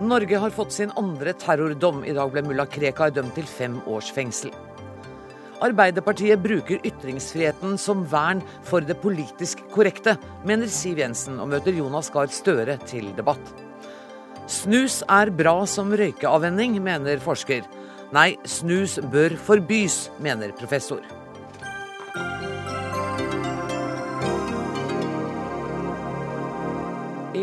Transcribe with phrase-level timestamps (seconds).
[0.00, 2.04] Norge har fått sin andre terrordom.
[2.06, 4.52] I dag ble mulla Krekar dømt til fem års fengsel.
[5.58, 10.14] Arbeiderpartiet bruker ytringsfriheten som vern for det politisk korrekte,
[10.46, 13.42] mener Siv Jensen, og møter Jonas Gahr Støre til debatt.
[14.46, 17.66] Snus er bra som røykeavvenning, mener forsker.
[18.14, 21.17] Nei, snus bør forbys, mener professor.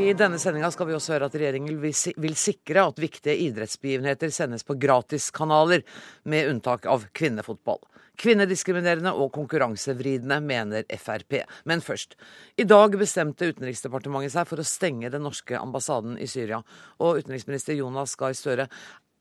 [0.06, 4.62] I denne sendinga skal vi også høre at regjeringen vil sikre at viktige idrettsbegivenheter sendes
[4.68, 5.82] på gratiskanaler,
[6.30, 7.80] med unntak av kvinnefotball.
[8.22, 11.40] Kvinnediskriminerende og konkurransevridende, mener Frp.
[11.66, 12.14] Men først.
[12.62, 16.62] I dag bestemte Utenriksdepartementet seg for å stenge den norske ambassaden i Syria.
[17.02, 18.70] Og utenriksminister Jonas Gahr Støre,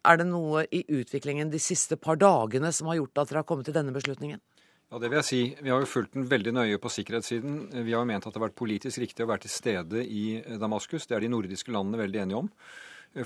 [0.04, 3.48] er det noe i utviklingen de siste par dagene som har gjort at dere har
[3.48, 4.44] kommet til denne beslutningen?
[4.94, 5.38] Ja, det vil jeg si.
[5.58, 7.54] Vi har jo fulgt den veldig nøye på sikkerhetssiden.
[7.82, 10.38] Vi har jo ment at det har vært politisk riktig å være til stede i
[10.62, 11.08] Damaskus.
[11.10, 12.50] Det er de nordiske landene veldig enige om.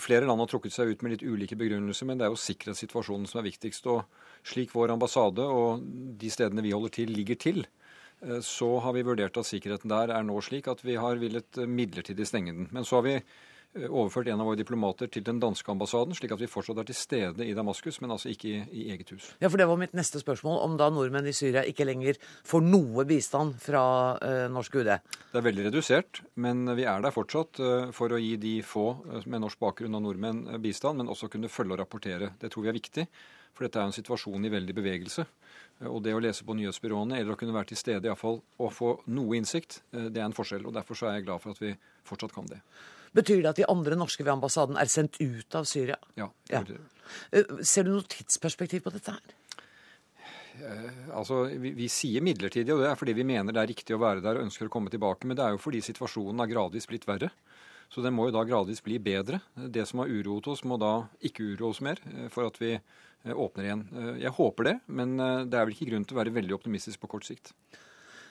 [0.01, 3.29] Flere land har trukket seg ut med litt ulike begrunnelser, men det er jo sikkerhetssituasjonen
[3.29, 3.91] som er viktigst.
[3.93, 5.85] Og slik vår ambassade og
[6.25, 7.61] de stedene vi holder til, ligger til,
[8.25, 11.61] eh, så har vi vurdert at sikkerheten der er nå slik at vi har villet
[11.69, 12.73] midlertidig stenge den.
[12.73, 16.33] Men så har vi Eh, overført en av våre diplomater til den danske ambassaden, slik
[16.35, 19.31] at vi fortsatt er til stede i Damaskus, men altså ikke i, i, eget hus.
[19.43, 22.65] Ja, for Det var mitt neste spørsmål, om da nordmenn i Syria ikke lenger får
[22.65, 23.83] noe bistand fra
[24.17, 24.93] uh, norsk UD?
[25.33, 28.89] Det er veldig redusert, men vi er der fortsatt uh, for å gi de få
[29.05, 32.33] uh, med norsk bakgrunn og nordmenn bistand, men også kunne følge og rapportere.
[32.41, 33.07] Det tror vi er viktig,
[33.53, 35.27] for dette er en situasjon i veldig bevegelse.
[35.87, 38.97] Og det å lese på nyhetsbyråene eller å kunne være til stede iallfall og få
[39.15, 40.67] noe innsikt, det er en forskjell.
[40.67, 41.71] og Derfor så er jeg glad for at vi
[42.09, 42.59] fortsatt kan det.
[43.17, 45.97] Betyr det at de andre norske ved ambassaden er sendt ut av Syria?
[46.19, 46.29] Ja.
[46.49, 46.89] det betyr det.
[47.33, 49.37] Eh, ser du noe tidsperspektiv på dette her?
[50.59, 53.97] Eh, altså, vi, vi, sier midlertidig, og det er fordi vi mener det er riktig
[53.97, 55.29] å være der og ønsker å komme tilbake.
[55.29, 57.33] Men det er jo fordi situasjonen har gradvis blitt verre.
[57.89, 59.41] Så den må jo da gradvis bli bedre.
[59.57, 62.77] Det som har uroet oss, må da ikke uroe oss mer eh, for at vi
[63.25, 63.85] åpner igjen.
[64.23, 67.11] Jeg håper det, men det er vel ikke grunn til å være veldig optimistisk på
[67.17, 67.53] kort sikt.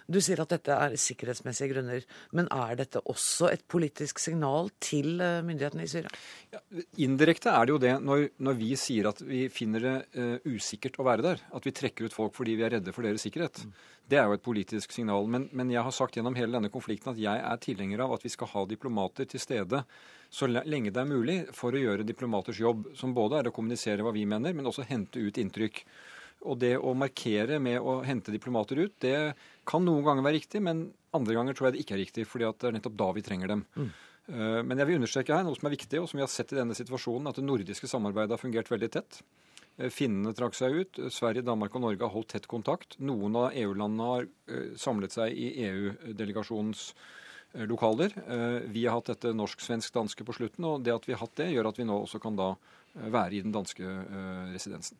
[0.07, 2.05] Du sier at dette er sikkerhetsmessige grunner,
[2.37, 6.11] men er dette også et politisk signal til eh, myndighetene i Syria?
[6.53, 6.61] Ja,
[7.03, 10.95] indirekte er det jo det når, når, vi sier at vi finner det uh, usikkert
[11.01, 11.43] å være der.
[11.51, 13.65] At vi trekker ut folk fordi vi er redde for deres sikkerhet.
[13.67, 13.73] Mm.
[14.07, 15.27] Det er jo et politisk signal.
[15.27, 18.23] Men, men, jeg har sagt gjennom hele denne konflikten at jeg er tilhenger av at
[18.23, 19.83] vi skal ha diplomater til stede
[20.29, 24.03] så lenge det er mulig for å gjøre diplomaters jobb, som både er å kommunisere
[24.03, 25.83] hva vi mener, men også hente ut inntrykk.
[26.45, 29.33] Og det å markere med å hente diplomater ut, det
[29.67, 32.51] kan noen ganger være riktig, men andre ganger tror jeg det ikke er riktig, fordi
[32.51, 33.65] det er nettopp da vi trenger dem.
[33.77, 33.89] Mm.
[34.27, 36.53] Eh, men jeg vil understreke her noe som er viktig, og som vi har sett
[36.53, 39.21] i denne situasjonen, at det nordiske samarbeidet har fungert veldig tett.
[39.77, 40.99] Eh, finnene trakk seg ut.
[41.13, 42.99] Sverige, Danmark og Norge har holdt tett kontakt.
[42.99, 46.91] Noen av EU-landene har eh, samlet seg i EU-delegasjonens
[47.57, 48.11] lokaler.
[48.69, 51.69] Vi har hatt dette norsk-svensk-danske på slutten, og det at vi har hatt det, gjør
[51.69, 52.49] at vi nå også kan da
[52.93, 53.87] være i den danske
[54.51, 54.99] residensen.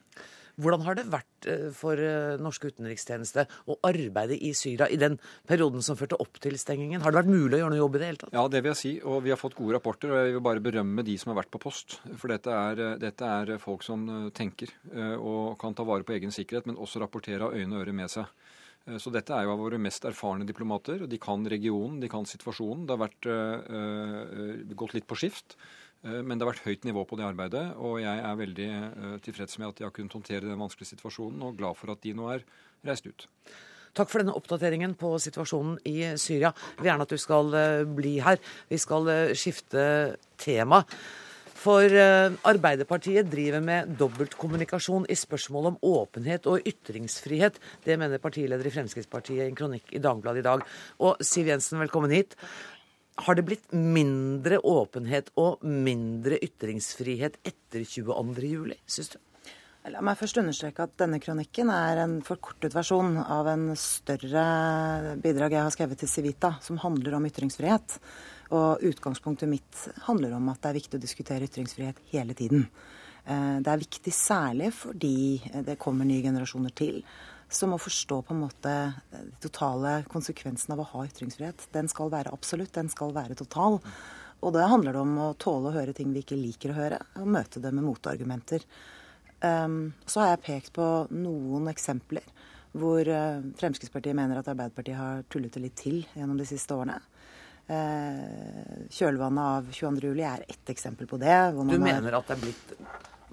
[0.58, 5.20] Hvordan har det vært eh, for eh, norsk utenrikstjeneste å arbeide i Syria i den
[5.50, 7.04] perioden som førte opp til stengingen?
[7.04, 8.34] Har det vært mulig å gjøre noe jobb i det hele tatt?
[8.34, 8.94] Ja, det vil jeg si.
[9.06, 10.10] Og vi har fått gode rapporter.
[10.10, 12.00] Og jeg vil bare berømme de som har vært på post.
[12.10, 14.72] For dette er, eh, dette er folk som tenker
[15.18, 18.10] og kan ta vare på egen sikkerhet, men også rapportere av øyne og ører med
[18.12, 18.26] seg.
[19.04, 21.02] Så dette er jo av våre mest erfarne diplomater.
[21.04, 22.86] og De kan regionen, de kan situasjonen.
[22.88, 25.58] Det har vært, øh, gått litt på skift.
[26.08, 29.16] Eh, men det har vært høyt nivå på det arbeidet, og jeg er veldig eh,
[29.26, 32.16] tilfreds med at de har kunnet håndtere den vanskelige situasjonen, og glad for at de
[32.18, 32.46] nå er
[32.88, 33.28] reist ut.
[33.98, 36.52] Takk for denne oppdateringen på situasjonen i Syria.
[36.76, 38.42] Jeg vil gjerne at du skal eh, bli her.
[38.70, 39.88] Vi skal skifte
[40.40, 40.84] tema.
[41.58, 47.58] For Arbeiderpartiet driver med dobbeltkommunikasjon i spørsmål om åpenhet og ytringsfrihet.
[47.84, 50.64] Det mener partileder i Fremskrittspartiet i en kronikk i Dagbladet i dag.
[51.02, 52.38] Og Siv Jensen, velkommen hit.
[53.18, 59.18] Har det blitt mindre åpenhet og mindre ytringsfrihet etter 22.07, syns du?
[59.88, 65.56] La meg først understreke at denne kronikken er en forkortet versjon av en større bidrag
[65.56, 67.96] jeg har skrevet til Civita, som handler om ytringsfrihet.
[68.52, 72.68] Og utgangspunktet mitt handler om at det er viktig å diskutere ytringsfrihet hele tiden.
[73.24, 77.02] Eh, det er viktig særlig fordi det kommer nye generasjoner til
[77.50, 78.74] som må forstå på en måte
[79.12, 81.70] de totale konsekvensene av å ha ytringsfrihet.
[81.72, 83.80] Den skal være absolutt, den skal være total.
[84.44, 87.00] Og da handler det om å tåle å høre ting vi ikke liker å høre,
[87.22, 88.66] og møte det med motargumenter.
[89.42, 92.26] Um, så har jeg pekt på noen eksempler
[92.78, 97.00] hvor uh, Fremskrittspartiet mener at Arbeiderpartiet har tullet det litt til gjennom de siste årene.
[97.68, 100.10] Uh, kjølvannet av 22.
[100.12, 101.38] juli er ett eksempel på det.
[101.54, 102.74] du mener at det er blitt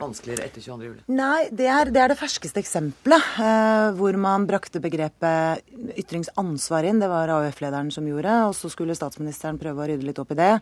[0.00, 0.88] vanskeligere etter 22.
[0.88, 1.04] juli?
[1.14, 5.64] Nei, det er, det er, det ferskeste eksempelet eh, hvor man brakte begrepet
[6.00, 7.02] ytringsansvar inn.
[7.02, 10.40] Det var AUF-lederen som gjorde, og så skulle statsministeren prøve å rydde litt opp i
[10.40, 10.52] det.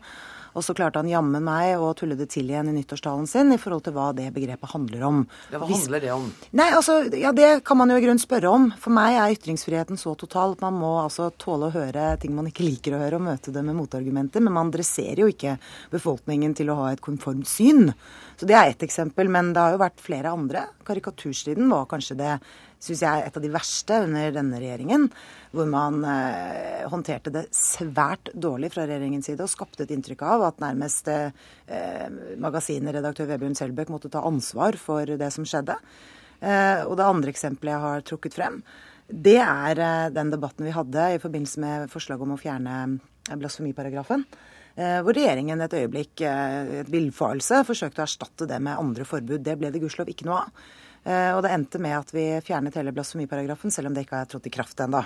[0.53, 3.59] Og så klarte han jammen meg å tulle det til igjen i nyttårstalen sin i
[3.61, 5.21] forhold til hva det begrepet handler om.
[5.51, 6.27] Ja, hva handler det om?
[6.59, 8.69] Nei, altså, ja, Det kan man jo i grunnen spørre om.
[8.79, 12.49] For meg er ytringsfriheten så total at man må altså tåle å høre ting man
[12.49, 14.43] ikke liker å høre, og møte det med motargumenter.
[14.43, 15.57] Men man dresserer jo ikke
[15.93, 17.89] befolkningen til å ha et konformt syn.
[18.37, 19.31] Så det er ett eksempel.
[19.33, 20.67] Men det har jo vært flere andre.
[20.85, 22.37] Karikaturstriden var kanskje det
[22.83, 25.09] syns jeg er et av de verste under denne regjeringen.
[25.55, 30.47] Hvor man eh, håndterte det svært dårlig fra regjeringens side og skapte et inntrykk av
[30.49, 31.29] at nærmest eh,
[32.43, 35.79] magasinredaktør Vebjørn Selbekk måtte ta ansvar for det som skjedde.
[36.43, 38.63] Eh, og det andre eksempelet jeg har trukket frem,
[39.07, 43.35] det er eh, den debatten vi hadde i forbindelse med forslaget om å fjerne eh,
[43.35, 44.23] blasfemiparagrafen.
[44.73, 49.43] Eh, hvor regjeringen et øyeblikk, et villfarelse, forsøkte å erstatte det med andre forbud.
[49.43, 50.63] Det ble det gudskjelov ikke noe av.
[51.03, 54.31] Eh, og det endte med at vi fjernet hele blasfemiparagrafen, selv om det ikke har
[54.31, 55.03] trådt i kraft ennå.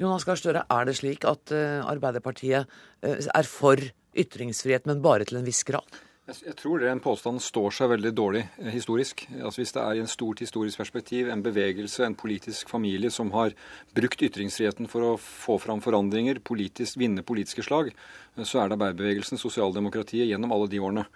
[0.00, 2.68] Jonas Gahr Støre, er det slik at eh, Arbeiderpartiet
[3.04, 3.80] eh, er for
[4.16, 6.00] ytringsfrihet, men bare til en viss grad?
[6.30, 9.24] Jeg tror den påstanden står seg veldig dårlig historisk.
[9.40, 13.32] Altså Hvis det er i en stort historisk perspektiv en bevegelse, en politisk familie som
[13.34, 13.56] har
[13.96, 17.90] brukt ytringsfriheten for å få fram forandringer, politisk, vinne politiske slag,
[18.38, 21.08] så er det arbeiderbevegelsen, sosialdemokratiet, gjennom alle de årene.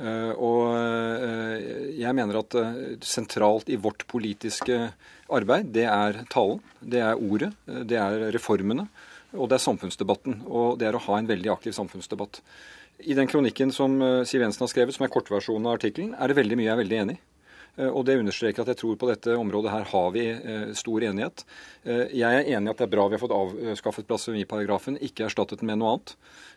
[0.00, 4.78] Eh, og eh, jeg mener at eh, sentralt i vårt politiske
[5.32, 8.86] arbeid, det er talen, det er ordet, det er reformene,
[9.36, 10.42] og det er samfunnsdebatten.
[10.48, 12.40] Og det er å ha en veldig aktiv samfunnsdebatt.
[13.02, 13.96] I den kronikken som
[14.28, 16.82] Siv Jensen har skrevet, som er kortversjonen av artikkelen, er det veldig mye jeg er
[16.84, 17.22] veldig enig i.
[17.80, 20.26] Og det understreker at jeg tror på dette området her har vi
[20.76, 21.44] stor enighet.
[21.84, 25.62] Jeg er enig i at det er bra vi har fått avskaffet blasfemiparagrafen, ikke erstattet
[25.62, 26.12] den med noe annet.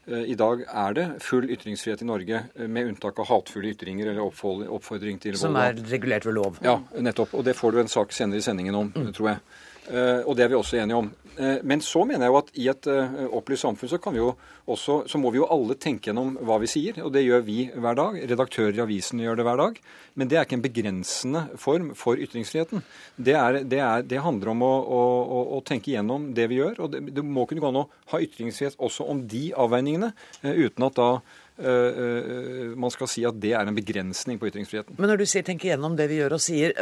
[0.08, 4.12] Eh, I dag er det full ytringsfrihet i Norge, eh, med unntak av hatefulle ytringer
[4.12, 5.42] eller oppfordring til vold.
[5.42, 6.60] Som er regulert ved lov.
[6.62, 7.34] Ja, nettopp.
[7.34, 9.14] Og det får du en sak senere i sendingen om, mm.
[9.18, 9.40] tror jeg.
[9.86, 11.12] Eh, og det er vi også enige om.
[11.36, 14.22] Eh, men så mener jeg jo at i et eh, opplyst samfunn så, kan vi
[14.22, 14.32] jo
[14.72, 16.98] også, så må vi jo alle tenke gjennom hva vi sier.
[17.06, 18.18] Og det gjør vi hver dag.
[18.32, 19.80] Redaktører i avisene gjør det hver dag.
[20.16, 22.86] Men det er ikke en begrensende form for ytringsfriheten.
[23.16, 26.86] Det, er, det, er, det handler om å, å, å, tenke gjennom det vi gjør.
[26.86, 30.88] Og det, det må kunne gå an å ha ytringsfrihet også om de avveiningene, uten
[30.88, 31.10] at da
[31.56, 34.98] man skal si at det er en begrensning på ytringsfriheten.
[35.00, 36.74] Men når du sier 'tenke gjennom det vi gjør og sier',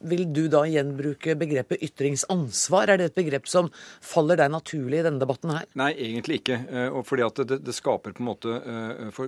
[0.00, 2.88] vil du da gjenbruke begrepet ytringsansvar?
[2.88, 3.70] Er det et begrep som
[4.00, 5.66] faller deg naturlig i denne debatten her?
[5.74, 6.60] Nei, egentlig ikke.
[6.70, 8.60] Eh, og fordi at det, det skaper på en måte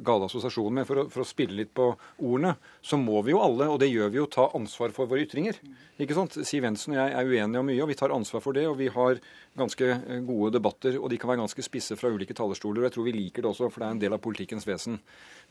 [0.07, 0.75] gale assosiasjoner.
[0.81, 3.81] Men for å, for å, spille litt på ordene, så må vi jo alle, og
[3.83, 5.59] det gjør vi jo, ta ansvar for våre ytringer.
[5.99, 6.37] Ikke sant?
[6.47, 8.67] Siv Jensen og jeg er uenige om mye, og vi tar ansvar for det.
[8.71, 9.21] Og vi har
[9.57, 9.91] ganske
[10.27, 12.83] gode debatter, og de kan være ganske spisse fra ulike talerstoler.
[12.83, 14.76] og Jeg tror vi liker det også, for det er en del av politikkens vesen.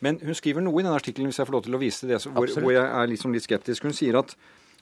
[0.04, 2.19] Men hun skriver noe i den artikkelen, hvis jeg får lov til å vise det,
[2.27, 3.88] hvor, hvor, jeg er liksom litt skeptisk.
[3.88, 4.36] Hun sier at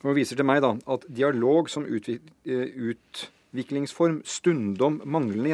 [0.03, 5.53] hun viser til meg da, at dialog som utvik, eh, utviklingsform stundom manglende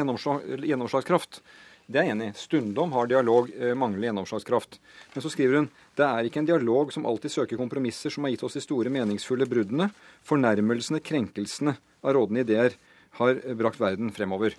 [0.66, 1.42] gjennomslagskraft.
[1.90, 2.34] Det er jeg enig i.
[2.38, 4.78] Stundom har dialog eh, manglende gjennomslagskraft.
[5.14, 8.34] Men så skriver hun det er ikke en dialog som alltid søker kompromisser som har
[8.34, 9.90] gitt oss de store meningsfulle bruddene,
[10.26, 12.78] fornærmelsene, krenkelsene av rådende ideer
[13.18, 14.54] har brakt verden fremover.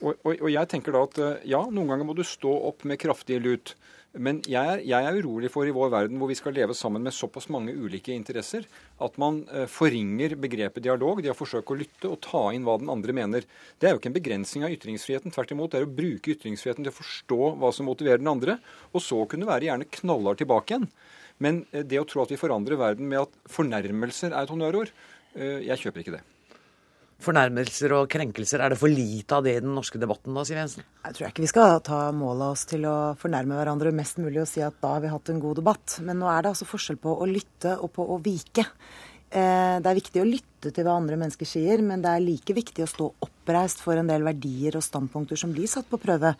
[0.00, 2.86] Og, og, og, jeg tenker da at eh, ja, noen ganger må du stå opp
[2.88, 3.74] med kraftige lut.
[4.18, 7.14] Men jeg jeg er, urolig for i vår verden hvor vi skal leve sammen med
[7.14, 8.64] såpass mange ulike interesser,
[8.98, 11.20] at man eh, forringer begrepet dialog.
[11.22, 13.46] De har forsøkt å lytte og ta inn hva den andre mener.
[13.78, 15.36] Det er jo ikke en begrensning av ytringsfriheten.
[15.36, 18.58] Tvert imot, det er å bruke ytringsfriheten til å forstå hva som motiverer den andre,
[18.90, 20.90] og så kunne være gjerne knallhard tilbake igjen.
[21.38, 24.94] Men eh, det å tro at vi forandrer verden med at fornærmelser er et honnørord,
[25.30, 26.24] jeg kjøper ikke det
[27.24, 28.62] fornærmelser og krenkelser.
[28.62, 30.86] Er det for lite av det i den norske debatten da, Siv Jensen?
[31.04, 34.42] Jeg tror ikke vi skal ta mål av oss til å fornærme hverandre mest mulig
[34.42, 36.00] og si at da har vi hatt en god debatt.
[36.06, 38.66] Men nå er det altså forskjell på å lytte og på å vike.
[39.30, 42.54] Eh, det er viktig å lytte til hva andre mennesker sier, men det er like
[42.56, 46.32] viktig å stå oppreist for en del verdier og standpunkter som blir satt på prøve.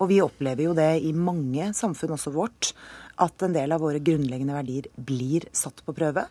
[0.00, 2.72] Og vi opplever jo det i mange samfunn, også vårt,
[3.20, 6.24] at en del av våre grunnleggende verdier blir satt på prøve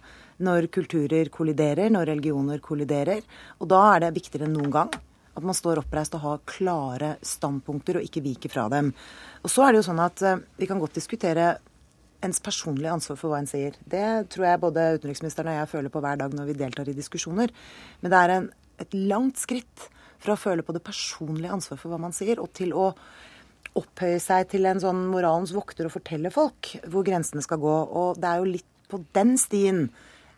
[0.44, 3.24] når kulturer kolliderer, når religioner kolliderer.
[3.62, 4.92] Og da er det viktigere enn noen gang
[5.38, 8.90] at man står oppreist og har klare standpunkter og ikke viker fra dem.
[9.44, 11.58] Og så er det jo sånn at uh, Vi kan godt diskutere
[12.26, 13.76] ens personlige ansvar for hva en sier.
[13.86, 16.98] Det tror jeg både utenriksministeren og jeg føler på hver dag når vi deltar i
[16.98, 17.54] diskusjoner.
[18.02, 18.50] Men det er en,
[18.82, 19.86] et langt skritt
[20.18, 22.90] fra å føle på det personlige ansvaret for hva man sier, og til å
[23.78, 27.76] opphøye seg til en sånn moralens vokter og fortelle folk hvor grensene skal gå.
[28.02, 29.86] Og det er jo litt på den stien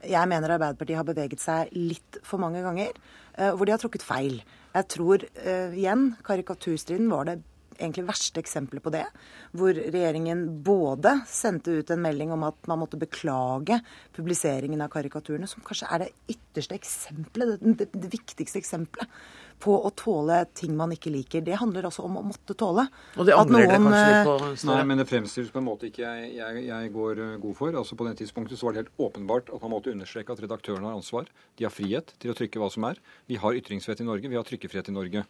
[0.08, 2.96] jeg mener Arbeiderpartiet har beveget seg litt for mange ganger,
[3.40, 4.42] uh, hvor de har trukket feil.
[4.76, 7.40] Jeg tror uh, igjen karikaturstriden var det
[7.80, 9.06] egentlig verste eksempelet på det.
[9.56, 13.80] Hvor regjeringen både sendte ut en melding om at man måtte beklage
[14.16, 19.08] publiseringen av karikaturene, som kanskje er det ytterste eksempelet, det, det, det viktigste eksempelet
[19.60, 21.44] på å tåle ting man ikke liker.
[21.46, 22.86] Det handler altså om å måtte tåle.
[23.20, 24.36] Og det angrer dere kanskje litt på?
[24.48, 27.58] Eh, Nei, men det fremstilles på en måte ikke jeg, jeg, jeg, går eh, god
[27.60, 27.80] for.
[27.84, 30.88] Altså På den tidspunktet så var det helt åpenbart at man måtte understreke at redaktørene
[30.88, 31.30] har ansvar.
[31.60, 33.02] De har frihet til å trykke hva som er.
[33.30, 35.26] Vi har ytringsfrihet i Norge, vi har trykkefrihet i Norge.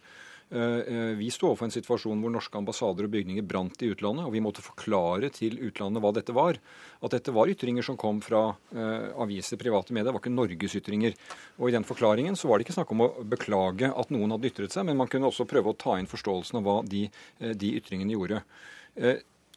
[0.52, 4.26] Eh, eh, vi sto overfor en situasjon hvor norske ambassader og bygninger brant i utlandet,
[4.26, 6.58] og vi måtte forklare til utlandet hva dette var.
[7.06, 10.74] At dette var ytringer som kom fra uh, aviser, private medier, det var ikke Norges
[10.76, 11.14] ytringer.
[11.62, 14.50] Og i den forklaringen så var det ikke snakk om å beklage at noen hadde
[14.50, 17.06] ytret seg, men man kunne også prøve å ta inn forståelsen av hva de,
[17.38, 18.42] de ytringene gjorde.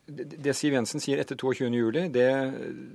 [0.07, 2.29] Det Siv Jensen sier etter 22.07, det,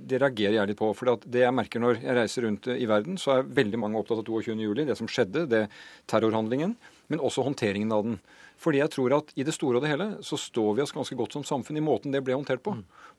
[0.09, 0.89] det reagerer jeg litt på.
[0.97, 4.23] For det jeg merker når jeg reiser rundt i verden, så er veldig mange opptatt
[4.23, 5.67] av 22.07, det som skjedde, det
[6.09, 6.77] terrorhandlingen
[7.09, 8.19] men også håndteringen av den.
[8.59, 11.15] Fordi jeg tror at i det store og det hele så står vi oss ganske
[11.15, 12.73] godt som samfunn i måten det ble håndtert på.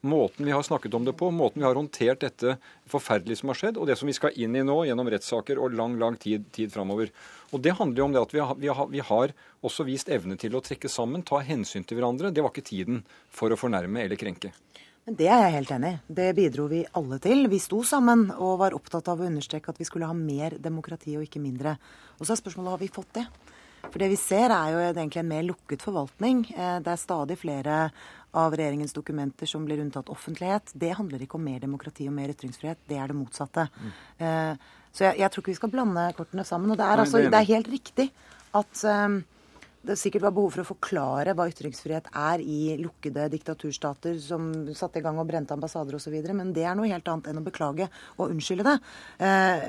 [0.05, 2.57] Måten vi har snakket om det på, måten vi har håndtert dette
[2.91, 5.77] forferdelige som har skjedd, og det som vi skal inn i nå gjennom rettssaker og
[5.77, 7.13] lang, lang tid, tid framover.
[7.51, 10.13] Og det handler jo om det at vi har, vi, har, vi har, også vist
[10.13, 12.31] evne til å trekke sammen, ta hensyn til hverandre.
[12.33, 14.53] Det var ikke tiden for å fornærme eller krenke.
[15.09, 16.01] Men Det er jeg helt enig i.
[16.21, 17.47] Det bidro vi alle til.
[17.49, 21.17] Vi sto sammen og var opptatt av å understreke at vi skulle ha mer demokrati
[21.17, 21.79] og ikke mindre.
[22.21, 23.25] Og så er spørsmålet har vi fått det.
[23.89, 26.45] For det vi ser, er jo egentlig en mer lukket forvaltning.
[26.53, 27.79] Eh, det er stadig flere
[28.37, 30.71] av regjeringens dokumenter som blir unntatt offentlighet.
[30.79, 33.65] Det handler ikke om mer demokrati og mer ytringsfrihet, det er det motsatte.
[33.75, 34.61] Mm.
[34.95, 36.71] Så jeg, jeg, tror ikke vi skal blande kortene sammen.
[36.71, 38.07] Og det er, altså, det er helt riktig
[38.55, 39.21] at um,
[39.87, 45.01] det sikkert var behov for å forklare hva ytringsfrihet er i lukkede diktaturstater som satte
[45.01, 46.19] i gang og brente ambassader osv.
[46.37, 48.77] Men det er noe helt annet enn å beklage og unnskylde det.
[49.25, 49.65] Eh,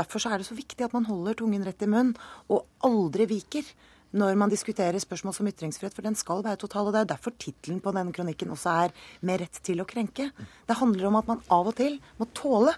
[0.00, 2.16] derfor er det så viktig at man holder tungen rett i munnen
[2.48, 3.68] og aldri viker
[4.16, 6.88] når man diskuterer spørsmål som ytringsfrihet, for den skal være total.
[6.88, 10.32] og Det er derfor tittelen på denne kronikken også er 'Med rett til å krenke'.
[10.66, 12.72] Det handler om at man av og til må tåle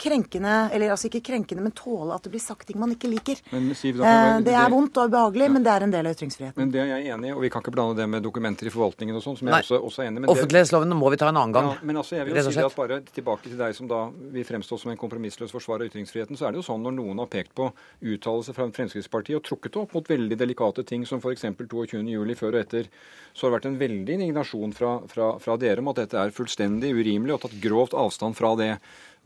[0.00, 3.40] krenkende, eller altså ikke krenkende, men tåle at det blir sagt ting man ikke liker.
[3.52, 5.52] Men, Siv, eh, det er vondt og ubehagelig, ja.
[5.56, 6.60] men det er en del av ytringsfriheten.
[6.60, 8.72] Men Det er jeg enig i, og vi kan ikke blande det med dokumenter i
[8.74, 9.60] forvaltningen og sånn, som Nei.
[9.60, 10.30] jeg også, også, er enig i.
[10.34, 11.70] Offentlighetsloven må vi ta en annen gang.
[11.72, 14.02] Ja, men altså, jeg vil jo si at bare tilbake til deg som da
[14.36, 17.24] vil fremstå som en kompromissløs forsvarer av ytringsfriheten, så er det jo sånn når noen
[17.24, 17.70] har pekt på
[18.04, 21.46] uttalelser fra Fremskrittspartiet og trukket opp mot veldig delikate ting som f.eks.
[21.56, 22.36] 22.07.
[22.36, 22.88] før og etter,
[23.32, 26.34] så har det vært en veldig indignasjon fra, fra, fra dere om at dette er
[26.34, 28.72] fullstendig urimelig, og tatt grovt avstand fra det.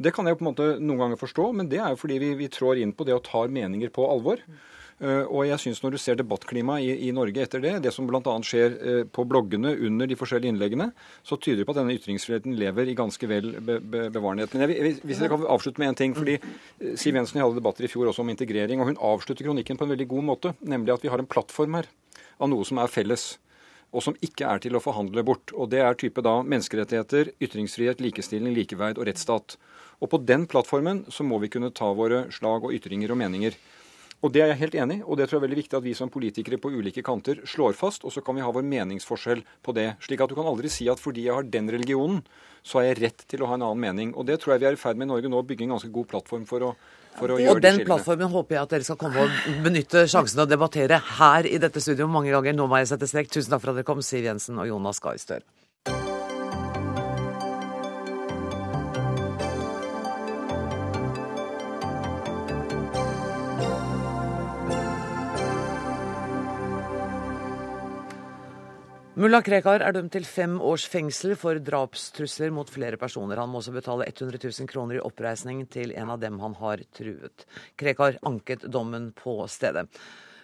[0.00, 2.34] Det kan jeg på en måte noen ganger forstå, men det er jo fordi vi,
[2.38, 4.40] vi trår inn på det og tar meninger på alvor.
[5.00, 8.04] Uh, og jeg synes Når du ser debattklimaet i, i, Norge etter det, det som
[8.04, 8.20] bl.a.
[8.44, 10.90] skjer uh, på bloggene under de forskjellige innleggene,
[11.24, 14.52] så tyder det på at denne ytringsfriheten lever i ganske vel be, be, bevarenhet.
[14.52, 17.88] Men jeg, hvis jeg kan avslutte med en ting, fordi uh, Siv Jensen hadde debatter
[17.88, 20.98] i fjor også om integrering, og hun avslutter kronikken på en veldig god måte, nemlig
[20.98, 21.88] at vi har en plattform her
[22.36, 23.32] av noe som er felles
[23.90, 25.50] og som ikke er til å forhandle bort.
[25.56, 29.56] Og Det er type da menneskerettigheter, ytringsfrihet, likestilling, likeverd og rettsstat.
[30.00, 33.56] Og på den plattformen så må vi kunne ta våre slag og ytringer og meninger.
[34.20, 35.84] Og Det er jeg helt enig i, og det tror jeg er veldig viktig at
[35.84, 39.40] vi som politikere på ulike kanter slår fast, og så kan vi ha vår meningsforskjell
[39.64, 39.94] på det.
[40.04, 42.20] Slik at du kan aldri si at fordi jeg har den religionen,
[42.60, 44.10] så har jeg rett til å ha en annen mening.
[44.12, 45.72] Og det tror jeg vi er i ferd med i Norge nå, å bygge en
[45.72, 46.74] ganske god plattform for å,
[47.16, 50.04] for å ja, gjøre det Den plattformen håper jeg at dere skal komme og benytte
[50.04, 52.60] sjansen til å debattere her i dette studioet mange ganger.
[52.60, 53.32] Nå må jeg sette strek.
[53.32, 55.48] Tusen takk for at dere kom, Siv Jensen og Jonas Gahr Støre.
[69.20, 73.36] Mulla Krekar er dømt til fem års fengsel for drapstrusler mot flere personer.
[73.36, 76.80] Han må også betale 100 000 kroner i oppreisning til en av dem han har
[76.96, 77.44] truet.
[77.76, 79.90] Krekar anket dommen på stedet.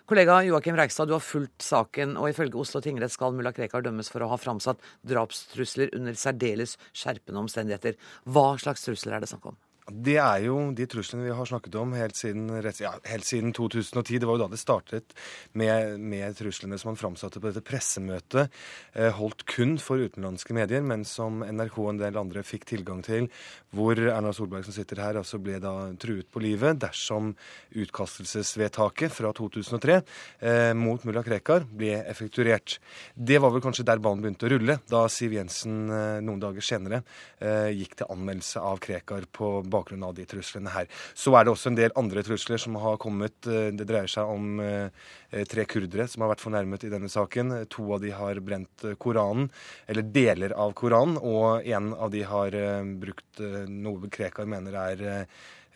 [0.05, 4.13] Kollega Joakim Reigstad, du har fulgt saken, og ifølge Oslo tingrett skal mulla Krekar dømmes
[4.13, 7.97] for å ha framsatt drapstrusler under særdeles skjerpende omstendigheter.
[8.29, 9.57] Hva slags trusler er det snakk om?
[9.87, 12.49] Det er jo de truslene vi har snakket om helt siden,
[12.81, 14.19] ja, helt siden, 2010.
[14.19, 15.13] Det var jo da det startet
[15.55, 18.51] med, med truslene som han framsatte på dette pressemøtet,
[18.99, 23.05] eh, holdt kun for utenlandske medier, men som NRK og en del andre fikk tilgang
[23.07, 23.29] til,
[23.71, 27.31] hvor Erna Solberg som sitter her, altså ble da truet på livet dersom
[27.71, 32.81] utkastelsesvedtaket fra 2003 eh, mot mulla Krekar ble effekturert.
[33.15, 36.71] Det var vel kanskje der banen begynte å rulle, da Siv Jensen eh, noen dager
[36.75, 37.05] senere
[37.39, 40.89] eh, gikk til anmeldelse av Krekar på bakgrunn av de truslene her.
[41.15, 43.37] Så er det også en del andre trusler som har kommet.
[43.47, 45.05] Eh, det dreier seg om eh,
[45.51, 47.55] tre kurdere som har vært fornærmet i denne saken.
[47.73, 49.51] To av de har brent Koranen,
[49.87, 55.01] eller deler av Koranen, og en av de har eh, brukt noe Krekar mener er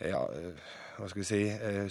[0.01, 0.21] ja,
[0.97, 1.41] hva skal vi si,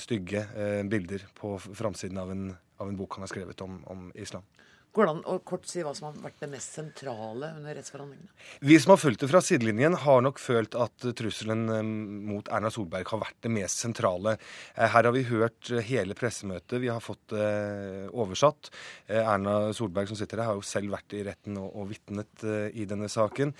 [0.02, 0.42] stygge
[0.90, 2.48] bilder på framsiden av en,
[2.82, 4.42] av en bok han har skrevet om, om islam.
[4.90, 8.32] Går det an å kort si hva som har vært det mest sentrale under rettsforhandlingene?
[8.66, 11.90] Vi som har fulgt det fra sidelinjen, har nok følt at trusselen eh,
[12.30, 14.34] mot Erna Solberg har vært det mest sentrale.
[14.74, 18.72] Eh, her har vi hørt eh, hele pressemøtet, vi har fått det oversatt.
[19.06, 22.42] Erna Solberg som sitter her, har jo selv vært i retten og, og vitnet
[22.74, 23.52] i denne saken.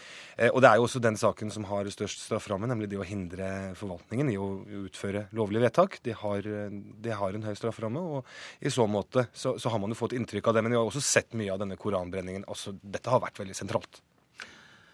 [0.51, 3.51] Og det er jo også den saken som har størst strafferamme, nemlig det å hindre
[3.79, 4.49] forvaltningen i å
[4.83, 6.01] utføre lovlige vedtak.
[6.03, 9.95] Det har, det har en høy strafferamme, og i så måte så, så har man
[9.95, 10.65] jo fått inntrykk av det.
[10.67, 12.49] Men vi har også sett sett mye av denne koranbrenningen.
[12.51, 14.01] Også, dette har vært veldig sentralt.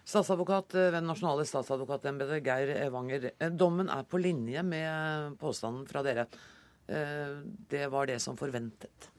[0.06, 3.32] Statsadvokat ved eh, Nasjonale statsadvokatembetet Geir Evanger.
[3.38, 6.28] Eh, dommen er på linje med påstanden fra dere.
[6.86, 7.42] Eh,
[7.72, 9.10] det var det som forventet?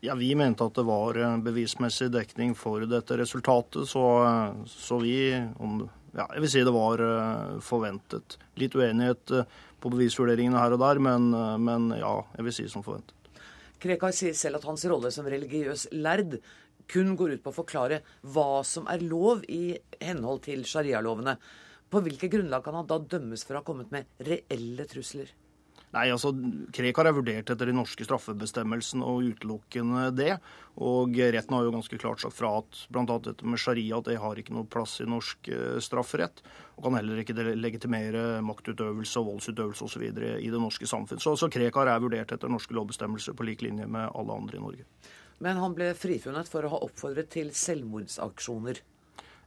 [0.00, 4.04] Ja, Vi mente at det var bevismessig dekning for dette resultatet, så,
[4.70, 5.80] så vi om,
[6.12, 7.02] ja, Jeg vil si det var
[7.58, 8.38] forventet.
[8.62, 9.34] Litt uenighet
[9.82, 11.32] på bevisvurderingene her og der, men,
[11.66, 13.17] men ja, jeg vil si som forventet.
[13.78, 16.38] Krekar sier selv at hans rolle som religiøs lærd
[16.88, 18.00] kun går ut på å forklare
[18.34, 21.36] hva som er lov i henhold til sharialovene.
[21.88, 25.30] På hvilket grunnlag kan han da dømmes for å ha kommet med reelle trusler?
[25.94, 26.34] Nei, altså,
[26.74, 30.34] Krekar er vurdert etter de norske straffebestemmelsene og utelukkende det.
[30.84, 33.04] Og retten har jo ganske klart sagt fra at bl.a.
[33.24, 36.42] dette med sharia at det har ikke noe plass i norsk uh, strafferett.
[36.76, 40.04] Og kan heller ikke legitimere maktutøvelse og voldsutøvelse osv.
[40.12, 41.22] i det norske samfunn.
[41.24, 44.62] Så, så Krekar er vurdert etter norske lovbestemmelser på lik linje med alle andre i
[44.66, 44.86] Norge.
[45.42, 48.82] Men han ble frifunnet for å ha oppfordret til selvmordsaksjoner.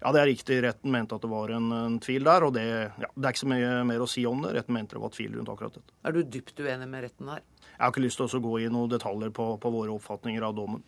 [0.01, 0.57] Ja, det er riktig.
[0.65, 3.43] Retten mente at det var en, en tvil der, og det, ja, det, er ikke
[3.43, 4.55] så mye mer å si om det.
[4.57, 5.93] Retten mente det var tvil rundt akkurat dette.
[6.09, 7.43] Er du dypt uenig med retten her?
[7.67, 10.57] Jeg har ikke lyst til å gå i noen detaljer på, på våre oppfatninger av
[10.57, 10.81] dommen.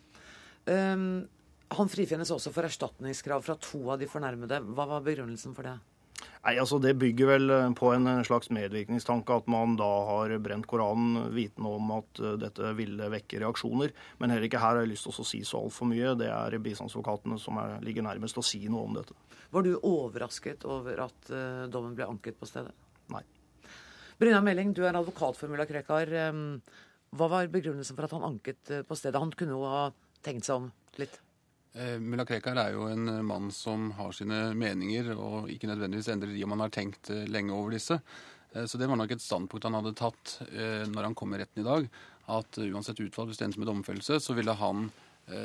[0.66, 1.06] Um,
[1.74, 4.60] han frifinnes også for erstatningskrav fra to av de fornærmede.
[4.74, 5.76] Hva var begrunnelsen for det?
[6.44, 10.68] Nei, altså Det bygger vel eh, på en slags medvirkningstanke at man da har brent
[10.68, 13.94] Koranen vitende om at eh, dette ville vekke reaksjoner.
[14.20, 16.12] Men heller ikke her har jeg lyst til å si så altfor mye.
[16.20, 19.16] Det er bistandsadvokatene som er, ligger nærmest å si noe om dette.
[19.54, 22.74] Var du overrasket over at uh, dommen ble anket på stedet?
[23.14, 23.22] Nei.
[24.18, 26.10] Brynjar Meling, du er advokat for mulla Krekar.
[27.14, 29.20] Hva var begrunnelsen for at han anket på stedet?
[29.22, 29.84] Han kunne jo ha
[30.26, 31.20] tenkt seg om litt?
[31.76, 36.08] Eh, Mulla Krekar er jo en eh, mann som har sine meninger, og ikke nødvendigvis
[36.12, 37.98] endrer de om han har tenkt eh, lenge over disse.
[38.54, 41.64] Så det var nok et standpunkt han hadde tatt når han kom i retten i
[41.66, 41.88] dag.
[42.30, 44.84] At uansett utfall, hvis det endte med domfellelse, så ville han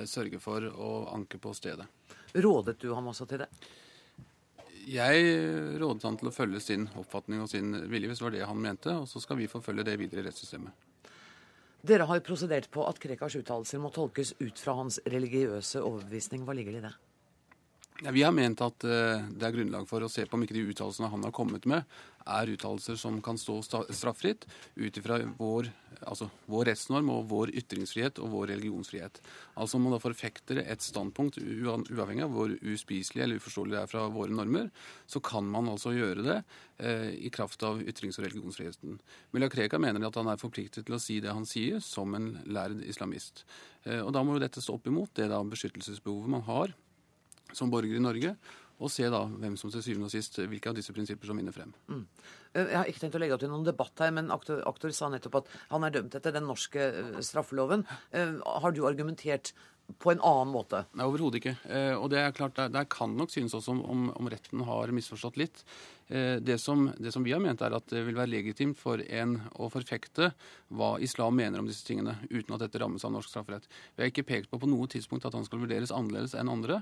[0.06, 1.88] sørge for å anke på stedet.
[2.38, 3.48] Rådet du ham også til det?
[4.94, 5.26] Jeg
[5.82, 8.62] rådet han til å følge sin oppfatning og sin vilje, hvis det var det han
[8.62, 8.94] mente.
[8.94, 10.86] Og så skal vi forfølge det videre i rettssystemet.
[11.80, 16.44] Dere har prosedert på at Krekars uttalelser må tolkes ut fra hans religiøse overbevisning.
[16.44, 16.96] Hva ligger det i det?
[18.00, 20.56] Ja, vi har ment at uh, det er grunnlag for å se på om ikke
[20.56, 21.84] de uttalelsene han har kommet med,
[22.30, 24.46] er uttalelser som kan stå straffritt
[24.78, 25.68] ut ifra vår,
[26.08, 29.20] altså, vår, rettsnorm og vår ytringsfrihet og vår religionsfrihet.
[29.60, 33.92] Altså Om man da forfekter et standpunkt uavhengig av hvor uspiselig eller uforståelig det er
[33.92, 34.72] fra våre normer,
[35.04, 39.00] så kan man altså gjøre det uh, i kraft av ytrings- og religionsfriheten.
[39.36, 42.38] Mulla Krekar mener at han er forpliktet til å si det han sier, som en
[42.48, 43.44] lærd islamist.
[43.84, 46.80] Uh, og Da må jo dette stå opp imot det da beskyttelsesbehovet man har
[47.56, 48.36] som borger i Norge,
[48.80, 51.56] og se da hvem som til syvende og sist, hvilke av disse prinsipper som vinner
[51.56, 51.74] frem.
[51.92, 52.06] Mm.
[52.56, 55.10] Jeg har ikke tenkt å legge opp til noen debatt her, men aktor, aktor sa
[55.12, 57.84] nettopp at han er dømt etter den norske eh, straffeloven.
[58.16, 59.52] Eh, har du argumentert
[59.98, 60.84] på en annen måte?
[60.94, 61.56] Nei, Overhodet ikke.
[61.70, 64.94] Eh, og det er klart, der, der kan nok synes også om, om, retten har
[64.96, 65.64] misforstått litt.
[66.10, 69.36] Det som, det som, vi har ment, er at det vil være legitimt for en
[69.62, 70.32] å forfekte
[70.74, 73.68] hva islam mener om disse tingene, uten at dette rammes av norsk strafferett.
[73.94, 76.80] Vi har ikke pekt på på noe tidspunkt at han skal vurderes annerledes enn andre.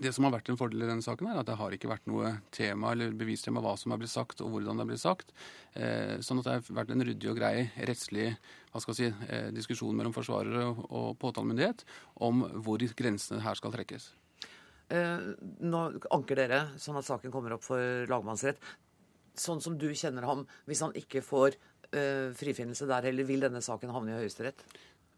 [0.00, 2.06] Det som har vært en fordel i denne saken, er at det har ikke vært
[2.08, 5.34] noe tema eller bevistema hva som er blitt sagt, og hvordan det er blitt sagt.
[5.76, 8.30] Eh, sånn at det har vært en ryddig og grei rettslig
[8.72, 11.84] hva skal si, eh, diskusjon mellom forsvarere og påtalemyndighet
[12.24, 14.08] om hvor grensene her skal trekkes.
[14.92, 15.26] Eh,
[15.60, 18.56] nå anker dere sånn at saken kommer opp for lagmannsrett.
[19.36, 21.60] Sånn som du kjenner ham, hvis han ikke får
[21.92, 24.62] frifinnelse der heller, vil denne saken havne i Høyesterett?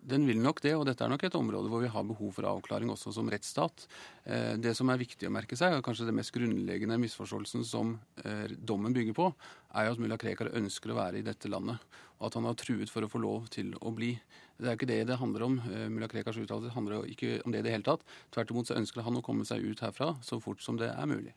[0.05, 2.45] Den vil nok det, og dette er nok et område hvor vi har behov for
[2.45, 3.87] avklaring også som rettsstat.
[4.29, 7.95] Eh, det som er viktig å merke seg, og kanskje det mest grunnleggende misforståelsen som
[8.21, 9.31] eh, dommen bygger på,
[9.73, 11.81] er jo at mulla Krekar ønsker å være i dette landet,
[12.19, 14.13] og at han har truet for å få lov til å bli.
[14.61, 15.57] Det er ikke det det handler om.
[15.73, 18.05] Eh, mulla Krekars uttalelse handler ikke om det i det hele tatt.
[18.37, 21.09] Tvert imot så ønsker han å komme seg ut herfra så fort som det er
[21.09, 21.33] mulig.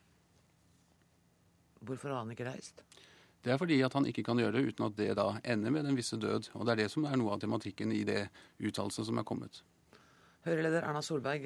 [1.87, 2.83] Hvorfor har han ikke reist?
[3.45, 5.87] Det er fordi at han ikke kan gjøre det uten at det da ender med
[5.87, 6.51] den visse død.
[6.57, 8.27] Og det er det som er noe av tematikken i det
[8.59, 9.61] uttalelsen som er kommet.
[10.47, 11.45] Høyreleder Erna Solberg,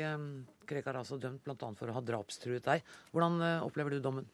[0.69, 1.71] Krekar er altså dømt bl.a.
[1.77, 2.86] for å ha drapstruet deg.
[3.12, 4.30] Hvordan eh, opplever du dommen?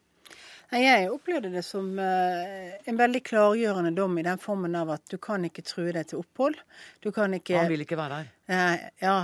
[0.76, 5.46] Jeg opplevde det som en veldig klargjørende dom i den formen av at du kan
[5.48, 6.60] ikke true deg til opphold.
[7.00, 8.90] Du kan ikke Han vil ikke være her?
[9.00, 9.16] Ja,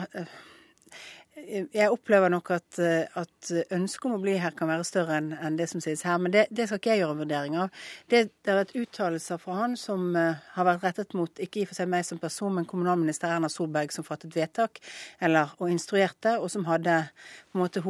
[1.34, 5.32] jeg opplever nok at, eh, at, ønsket om å bli her kan være større enn
[5.34, 6.20] en det som sies her.
[6.22, 7.80] Men det, det, skal ikke jeg gjøre en vurdering av.
[8.12, 11.66] Det, det har vært uttalelser fra han som uh, har vært rettet mot ikke i
[11.66, 14.78] og for seg meg som person, men kommunalminister Erna Solberg som fattet vedtak
[15.24, 17.02] eller, og instruerte, og som hadde
[17.50, 17.84] på en måte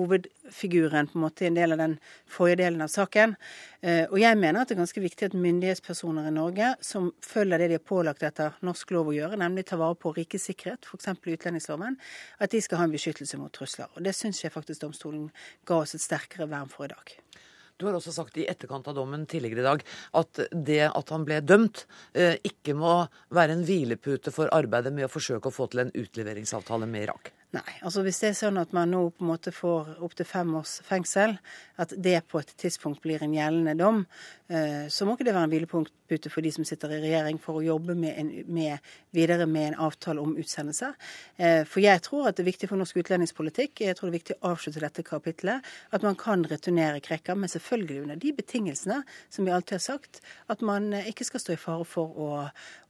[0.44, 3.36] hovedfiguren på en måte i en del av den forrige delen av saken.
[3.84, 7.60] Uh, og jeg mener at det er ganske viktig at myndighetspersoner i Norge som følger
[7.60, 10.86] det de er pålagt etter norsk lov å gjøre, nemlig ta vare på rikets sikkerhet,
[10.86, 11.08] f.eks.
[11.24, 11.98] utlendingsloven,
[12.40, 13.90] at de skal ha en beskyttelse mot trusler.
[13.96, 15.30] Og Det syns jeg faktisk domstolen
[15.66, 17.18] ga oss et sterkere vern for i dag.
[17.78, 19.82] Du har også sagt i etterkant av dommen tidligere i dag
[20.20, 25.08] at det at han ble dømt, eh, ikke må være en hvilepute for arbeidet med
[25.08, 27.34] å forsøke å få til en utleveringsavtale med Irak.
[27.54, 27.74] Nei.
[27.86, 30.80] altså Hvis det er sånn at man nå på en måte får opptil fem års
[30.88, 31.36] fengsel,
[31.78, 34.00] at det på et tidspunkt blir en gjeldende dom,
[34.50, 37.60] eh, så må ikke det være en hvilepute for de som sitter i regjering for
[37.60, 40.96] å jobbe med en, med, videre med en avtale om utsendelse.
[41.38, 44.20] Eh, for jeg tror at det er viktig for norsk utlendingspolitikk, jeg tror det er
[44.24, 49.04] viktig å avslutte dette kapitlet, at man kan returnere Krekar, men selvfølgelig under de betingelsene
[49.30, 52.32] som vi alltid har sagt, at man eh, ikke skal stå i fare for å,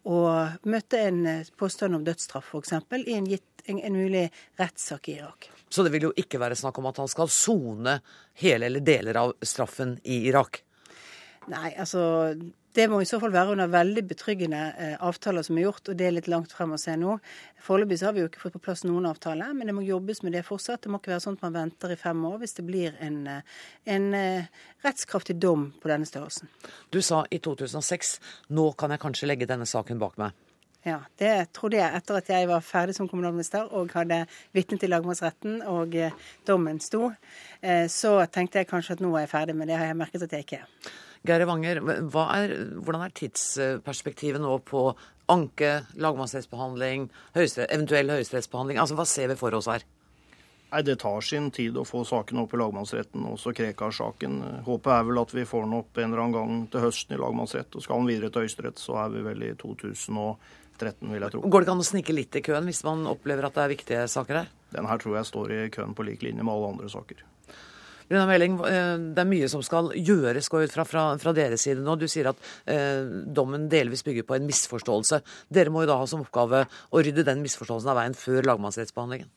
[0.08, 0.28] å
[0.63, 1.26] møte en
[1.60, 2.80] påstand om dødsstraff, f.eks.
[3.04, 4.28] i en gitt en, en mulig
[4.60, 5.49] rettssak i Irak.
[5.69, 7.99] Så det vil jo ikke være snakk om at han skal sone
[8.41, 10.62] hele eller deler av straffen i Irak?
[11.52, 12.04] Nei, altså
[12.73, 15.97] det må i så fall være under veldig betryggende eh, avtaler som er gjort, og
[15.97, 17.17] det er litt langt frem å se nå.
[17.62, 20.34] Foreløpig har vi jo ikke fått på plass noen avtale, men det må jobbes med
[20.34, 20.82] det fortsatt.
[20.82, 23.19] Det må ikke være sånn at man venter i fem år hvis det blir en,
[23.30, 23.60] eh,
[23.93, 24.49] en eh,
[24.86, 26.49] rettskraftig dom på denne størrelsen.
[26.89, 28.15] Du sa i 2006
[28.58, 30.34] nå kan jeg kanskje legge denne saken bak meg.
[30.84, 34.89] Ja, det trodde jeg etter at jeg var ferdig som kommunalminister og hadde vitnet i
[34.91, 36.12] lagmannsretten og eh,
[36.48, 37.13] dommen sto.
[37.63, 40.26] Eh, så tenkte jeg kanskje at nå er jeg ferdig, men det har jeg merket
[40.28, 40.91] at jeg ikke er.
[41.24, 44.89] Geir Wanger, er, hvordan er tidsperspektivet nå på
[45.32, 48.82] anke, lagmannsrettsbehandling, høyesterett, eventuell høyesterettsbehandling?
[48.84, 49.86] Altså, hva ser vi for oss her?
[50.74, 54.39] Nei, Det tar sin tid å få saken opp i lagmannsretten, også Krekar-saken.
[54.65, 57.22] Håpet er vel at vi får den opp en eller annen gang til høsten i
[57.22, 57.78] lagmannsrett.
[57.78, 60.19] Og skal den videre til Høyesterett, så er vi vel i 2000
[60.80, 61.44] 13, vil jeg tro.
[61.44, 63.74] Går det ikke an å snike litt i køen hvis man opplever at det er
[63.76, 64.50] viktige saker her?
[64.74, 67.22] Den her tror jeg står i køen på lik linje med alle andre saker.
[68.10, 71.64] Bruna Meling, eh, det er mye som skal gjøres gå ut fra, fra, fra deres
[71.66, 71.96] side nå.
[71.98, 75.22] Du sier at eh, dommen delvis bygger på en misforståelse.
[75.54, 79.32] Dere må jo da ha som oppgave å rydde den misforståelsen av veien før lagmannsrettsbehandlingen?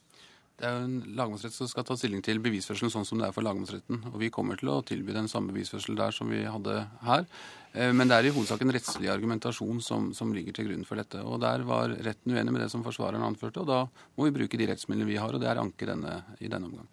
[0.56, 3.34] Det er jo en lagmannsrett som skal ta stilling til bevisførselen sånn som det er
[3.36, 4.06] for lagmannsretten.
[4.14, 7.26] Og vi kommer til å tilby den samme bevisførsel der som vi hadde her.
[7.76, 11.00] Eh, men det er i hovedsak en rettslig argumentasjon som, som, ligger til grunn for
[11.00, 11.20] dette.
[11.20, 13.82] Og der var retten uenig med det som forsvareren anførte, og da
[14.16, 16.88] må vi bruke de rettsmidlene vi har, og det er anke denne, i denne omgang.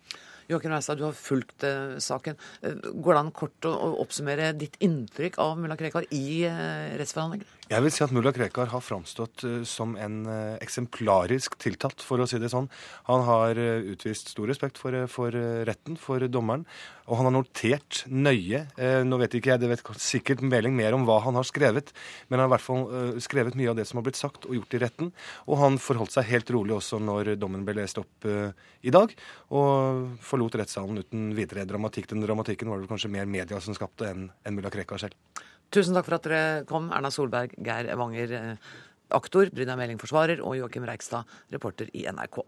[0.52, 2.36] Joakim Reistad, du har fulgt uh, saken.
[2.60, 6.98] Uh, går det an kort å, å, oppsummere ditt inntrykk av mulla Krekar i uh,
[7.00, 7.48] rettsforhandlingene?
[7.72, 12.20] Jeg vil si at mulla Krekar har framstått uh, som en uh, eksemplarisk tiltatt, for
[12.20, 12.68] å si det sånn.
[13.08, 15.32] Han har uh, utvist stor respekt for, for
[15.64, 16.66] retten, for dommeren,
[17.08, 18.62] og han har notert nøye
[19.04, 21.92] Nå vet ikke jeg, det vet sikkert Meling mer om hva han har skrevet,
[22.30, 24.56] men han har i hvert fall skrevet mye av det som har blitt sagt og
[24.56, 25.12] gjort i retten.
[25.52, 29.12] Og han forholdt seg helt rolig også når dommen ble lest opp i dag,
[29.52, 32.08] og forlot rettssalen uten videre dramatikk.
[32.14, 35.44] Den dramatikken var det kanskje mer media som skapte enn en mulla Krekar selv.
[35.74, 38.74] Tusen takk for at dere kom, Erna Solberg, Geir Evanger, eh,
[39.18, 42.44] aktor, Brynja Meling, forsvarer, og Joakim Reikstad, reporter i NRK.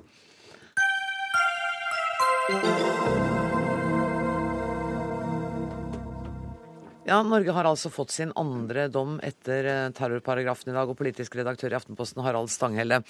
[7.05, 11.39] Ja, Norge har altså fått sin andre dom etter eh, terrorparagrafen i dag, og politisk
[11.41, 13.01] redaktør i Aftenposten Harald Stanghelle.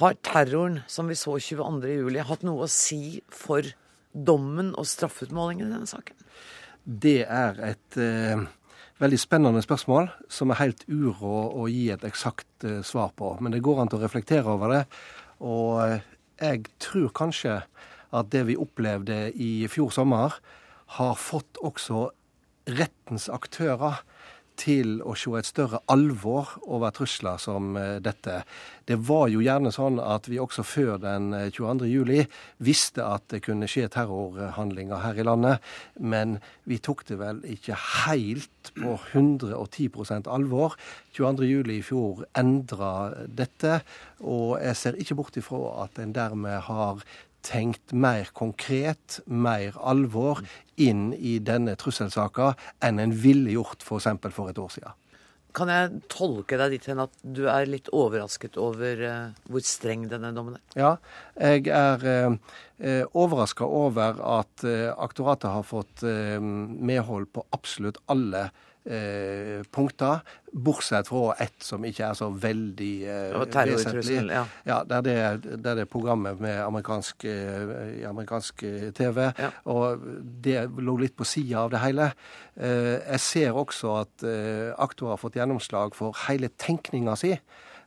[0.00, 3.68] Har terroren som vi så 22.07, hatt noe å si for
[4.16, 6.16] dommen og straffeutmålingen i denne saken?
[6.84, 8.44] Det er et eh,
[9.02, 13.34] veldig spennende spørsmål som er helt uro å gi et eksakt uh, svar på.
[13.40, 14.82] Men det går an til å reflektere over det.
[15.42, 15.96] Og uh,
[16.40, 17.60] jeg tror kanskje
[18.14, 20.36] at det vi opplevde i fjor sommer,
[20.98, 22.08] har fått også
[22.70, 24.04] rettens aktører
[24.60, 28.42] til å se et større alvor over trusler som eh, dette.
[28.86, 31.84] Det var jo gjerne sånn at vi også før den 22.
[31.86, 32.20] Eh, juli
[32.64, 35.64] visste at det kunne skje terrorhandlinger her i landet,
[35.98, 36.38] men
[36.68, 40.78] vi tok det vel ikke helt på 110% alvor.
[41.14, 41.46] 22.
[41.46, 43.80] juli i fjor endra dette,
[44.24, 47.04] og jeg ser ikke bort ifra at en dermed har
[47.44, 50.42] tenkt mer konkret, mer alvor
[50.80, 52.54] inn i denne trusselsaka
[52.84, 54.10] enn en ville gjort f.eks.
[54.20, 55.00] For, for et år siden.
[55.54, 60.08] Kan jeg tolke deg dit hen at du er litt overrasket over uh, hvor streng
[60.10, 60.64] denne dommen er?
[60.74, 60.90] Ja,
[61.38, 68.62] jeg er uh, overraska over at uh, aktoratet har fått medhold på absolutt alle eh,
[69.72, 70.20] punkter,
[70.52, 74.20] bortsett fra ett som ikke er så veldig eh, vesentlig.
[74.30, 74.44] Ja.
[74.68, 79.20] ja det, er det, det er det programmet med amerikansk, eh, amerikansk eh, TV.
[79.40, 79.50] Ja.
[79.72, 80.04] Og
[80.44, 82.10] det lå litt på sida av det hele.
[82.54, 87.34] Eh, jeg ser også at eh, aktor har fått gjennomslag for hele tenkninga si.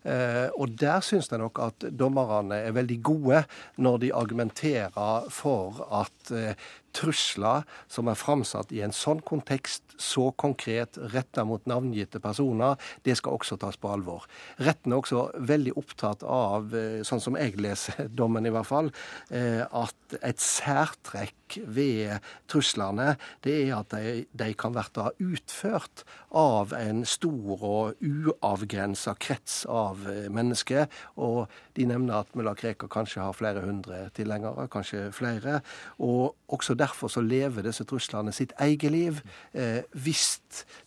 [0.08, 3.44] Eh, og der syns jeg nok at dommerne er veldig gode
[3.82, 6.54] når de argumenterer for at eh,
[6.96, 13.18] trusler som er framsatt i en sånn kontekst, så konkret retta mot navngitte personer, det
[13.20, 14.26] skal også tas på alvor.
[14.64, 18.94] Retten er også veldig opptatt av, eh, sånn som jeg leser dommen i hvert fall,
[19.28, 22.20] at et særtrekk ved
[22.52, 26.04] truslene, det er at de, de kan bli utført
[26.36, 30.88] av en stor og uavgrensa krets av eh, mennesker.
[31.24, 35.62] Og de nevner at mulla Krekar kanskje har flere hundre tilhengere, kanskje flere.
[36.04, 40.28] Og også derfor så lever disse truslene sitt eget liv, eh, hvis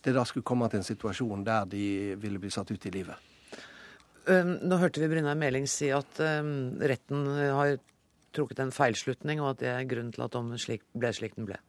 [0.05, 1.85] det da skulle komme til en situasjon der de
[2.21, 3.29] ville bli satt ut i livet.
[4.21, 7.71] Nå hørte vi Brynjar Meling si at retten har
[8.35, 10.57] trukket en feilslutning, og at det er grunnen til at dommen
[10.93, 11.59] ble slik den ble.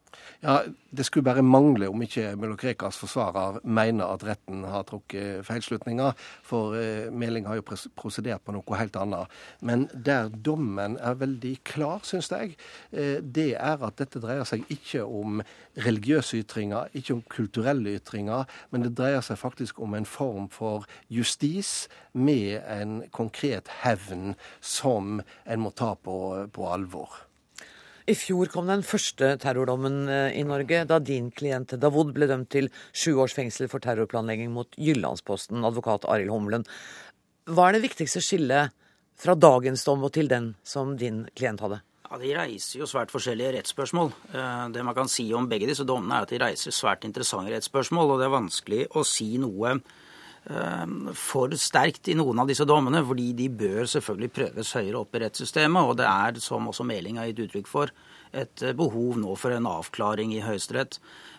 [0.42, 6.12] Ja, Det skulle bare mangle om ikke Mulokrekas forsvarer mener at retten har trukket feilslutninger,
[6.44, 7.64] for eh, Meling har jo
[7.96, 9.32] prosedert på noe helt annet.
[9.64, 12.58] Men der dommen er veldig klar, syns jeg,
[12.92, 15.40] eh, det er at dette dreier seg ikke om
[15.80, 20.84] religiøse ytringer, ikke om kulturelle ytringer, men det dreier seg faktisk om en form for
[21.08, 26.18] justis med en konkret hevn som en må ta på,
[26.52, 27.31] på alvor.
[28.10, 32.50] I fjor kom den første terrordommen eh, i Norge, da din klient Davud ble dømt
[32.50, 36.66] til sju års fengsel for terrorplanlegging mot Jyllandsposten, advokat Arild Humlen.
[37.46, 38.74] Hva er det viktigste skillet
[39.22, 41.82] fra dagens dom og til den som din klient hadde?
[42.08, 44.10] Ja, De reiser jo svært forskjellige rettsspørsmål.
[44.34, 47.54] Eh, det man kan si om begge disse dommene, er at de reiser svært interessante
[47.54, 49.78] rettsspørsmål, og det er vanskelig å si noe
[51.14, 55.20] for sterkt i noen av disse dommene, fordi de bør selvfølgelig prøves høyere opp i
[55.22, 55.86] rettssystemet.
[55.86, 57.92] Og det er, som også Meling har gitt uttrykk for,
[58.32, 60.98] et eh, behov nå for en avklaring i Høyesterett.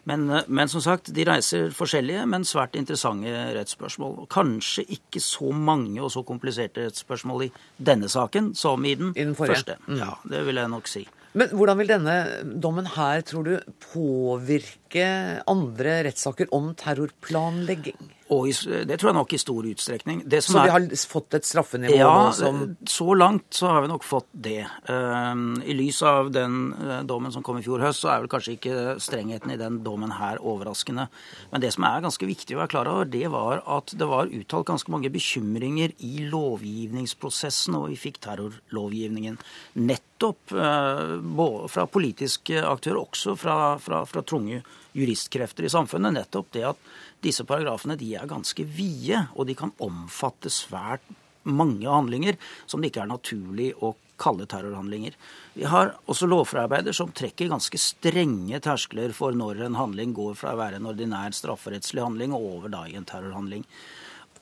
[0.10, 4.24] Men, eh, men, som sagt, de reiser forskjellige, men svært interessante rettsspørsmål.
[4.34, 9.26] Kanskje ikke så mange og så kompliserte rettsspørsmål i denne saken som i den, I
[9.26, 9.80] den første.
[9.88, 10.00] Mm.
[10.00, 11.08] Ja, Det vil jeg nok si.
[11.34, 12.16] Men hvordan vil denne
[12.62, 17.98] dommen her, tror du, påvirke andre rettssaker om terrorplanlegging?
[18.34, 18.48] Og
[18.88, 20.22] det tror jeg nok i stor utstrekning.
[20.42, 24.30] så vi har fått et straffenivå ja, som så langt så har vi nok fått
[24.32, 24.64] det.
[24.90, 28.32] Uh, I lys av den uh, dommen som kom i fjor høst, så er vel
[28.32, 31.10] kanskje ikke strengheten i den dommen her overraskende.
[31.52, 34.32] Men det som er ganske viktig å være klar over, det var at det var
[34.32, 39.38] uttalt ganske mange bekymringer i lovgivningsprosessen, og vi fikk terrorlovgivningen.
[39.84, 44.64] Nettopp uh, fra politiske aktører, også fra, fra, fra tunge
[44.98, 46.16] juristkrefter i samfunnet.
[46.16, 46.88] Nettopp det at
[47.24, 51.06] disse paragrafene de er ganske vide, og de kan omfatte svært
[51.44, 55.16] mange handlinger som det ikke er naturlig å kalle terrorhandlinger.
[55.58, 60.54] Vi har også lovforarbeider som trekker ganske strenge terskler for når en handling går fra
[60.54, 63.66] å være en ordinær strafferettslig handling og over da i en terrorhandling.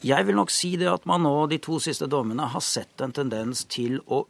[0.06, 3.14] Jeg vil nok si det at man nå de to siste dommene har sett en
[3.14, 4.24] tendens til å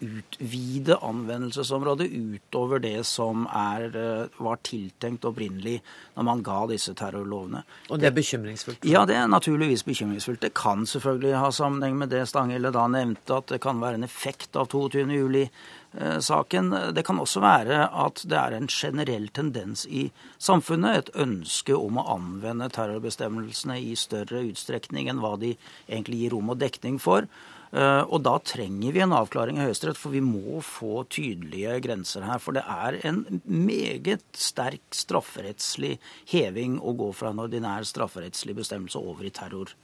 [0.00, 5.80] utvide anvendelsesområdet utover det som er, eh, var tiltenkt opprinnelig
[6.16, 7.62] når man ga disse terrorlovene.
[7.90, 8.84] Og det er bekymringsfullt?
[8.84, 10.40] Ja, det er naturligvis bekymringsfullt.
[10.40, 14.04] Det kan selvfølgelig ha sammenheng med det Stanghelle da nevnte, at det kan være en
[14.04, 15.08] effekt av 22.
[15.16, 16.94] juli-saken.
[16.94, 21.96] Det kan også være at det er en generell tendens i samfunnet, et ønske om
[21.96, 25.56] å anvende terrorbestemmelsene i større utstrekning enn hva de
[25.88, 27.26] egentlig gir rom og dekning for.
[27.72, 32.26] Eh, og da trenger vi en avklaring i Høyesterett, for vi må få tydelige grenser
[32.28, 32.42] her.
[32.42, 35.96] For det er en meget sterk strafferettslig
[36.32, 39.74] heving å gå fra en ordinær strafferettslig bestemmelse over i terror.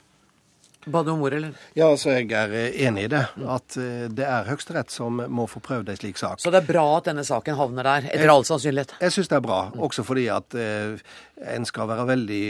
[0.85, 1.59] Ba du om ordet, eller?
[1.77, 3.23] Ja, altså Jeg er eh, enig i det.
[3.47, 6.41] At eh, det er Høyesterett som må få prøvd en slik sak.
[6.43, 8.97] Så det er bra at denne saken havner der, etter all sannsynlighet?
[9.03, 9.61] Jeg syns det er bra.
[9.79, 10.99] Også fordi at eh,
[11.53, 12.43] en skal være veldig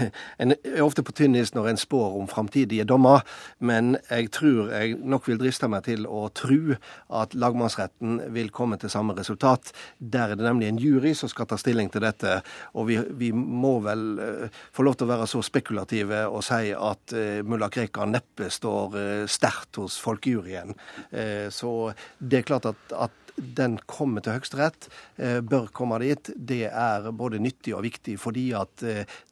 [0.42, 3.24] En er ofte på tynn is når en spår om framtidige dommer,
[3.58, 6.76] men jeg tror jeg nok vil driste meg til å tro
[7.20, 9.72] at lagmannsretten vil komme til samme resultat.
[9.98, 12.40] Der er det nemlig en jury som skal ta stilling til dette,
[12.74, 16.72] og vi, vi må vel eh, få lov til å være så spekulative og si
[16.76, 20.74] at eh, mulla Krekar neppe står eh, sterkt hos folkejuryen.
[21.10, 26.30] Eh, så det er klart at, at den kommer til Høyesterett, eh, bør komme dit.
[26.36, 28.84] Det er både nyttig og viktig fordi at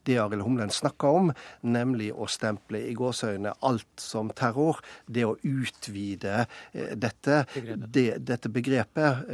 [0.08, 5.36] det Arild Humlen snakker om, nemlig å stemple i gåseøyne alt som terror, det å
[5.44, 7.42] utvide dette,
[7.92, 9.28] det, dette begrepet,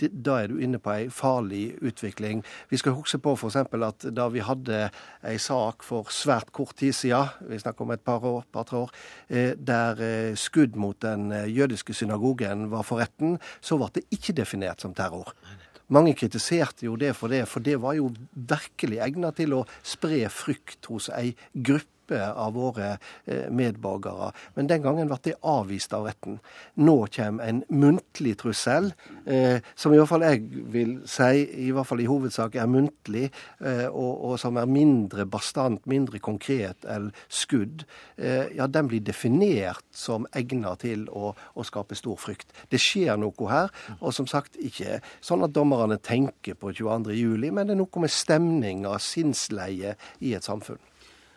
[0.00, 2.42] det, da er du inne på ei farlig utvikling.
[2.72, 3.58] Vi skal huske på f.eks.
[3.60, 4.86] at da vi hadde
[5.26, 8.96] ei sak for svært kort tid siden, vi snakker om et par år, par-tre år,
[9.28, 10.02] der
[10.40, 15.32] skudd mot den jødiske synagogen var for retten, så ble det ikke definert som terror.
[15.88, 20.24] Mange kritiserte jo det for det, for det var jo virkelig egnet til å spre
[20.32, 24.32] frykt hos ei gruppe av våre eh, medborgere.
[24.54, 26.38] Men den gangen ble det avvist av retten.
[26.78, 28.92] Nå kommer en muntlig trussel,
[29.26, 33.30] eh, som i hvert fall jeg vil si, i hvert fall i hovedsak er muntlig,
[33.60, 37.84] eh, og, og, som er mindre bastant, mindre konkret enn skudd.
[38.16, 42.52] Ja, den blir definert som egnet til å, å, skape stor frykt.
[42.72, 47.66] Det skjer noe her, og som sagt ikke sånn at dommerne tenker på 22.07, men
[47.66, 50.80] det er noe med stemninga, sinnsleie, i et samfunn.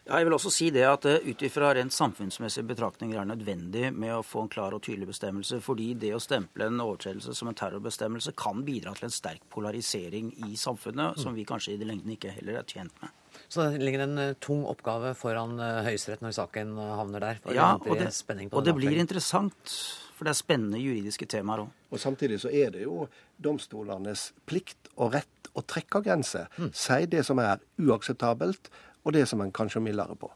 [0.09, 3.35] Ja, jeg vil også si det at uh, ut ifra rent samfunnsmessige betraktninger er det
[3.35, 7.35] nødvendig med å få en klar og tydelig bestemmelse, fordi det å stemple en overtredelse
[7.37, 11.21] som en terrorbestemmelse kan bidra til en sterk polarisering i samfunnet, mm.
[11.21, 13.13] som vi kanskje i det lengden ikke heller er tjent med.
[13.45, 17.41] Så det ligger en uh, tung oppgave foran uh, Høyesterett når saken havner der?
[17.53, 18.09] ja, og det,
[18.49, 19.77] og det blir interessant.
[20.17, 21.75] For det er spennende juridiske temaer òg.
[21.93, 23.05] Og samtidig så er det jo
[23.39, 26.49] domstolenes plikt og rett å trekke grenser.
[26.59, 26.73] Mm.
[26.75, 28.67] Si det som er uakseptabelt,
[29.03, 30.31] og det som en kanskje mildere på.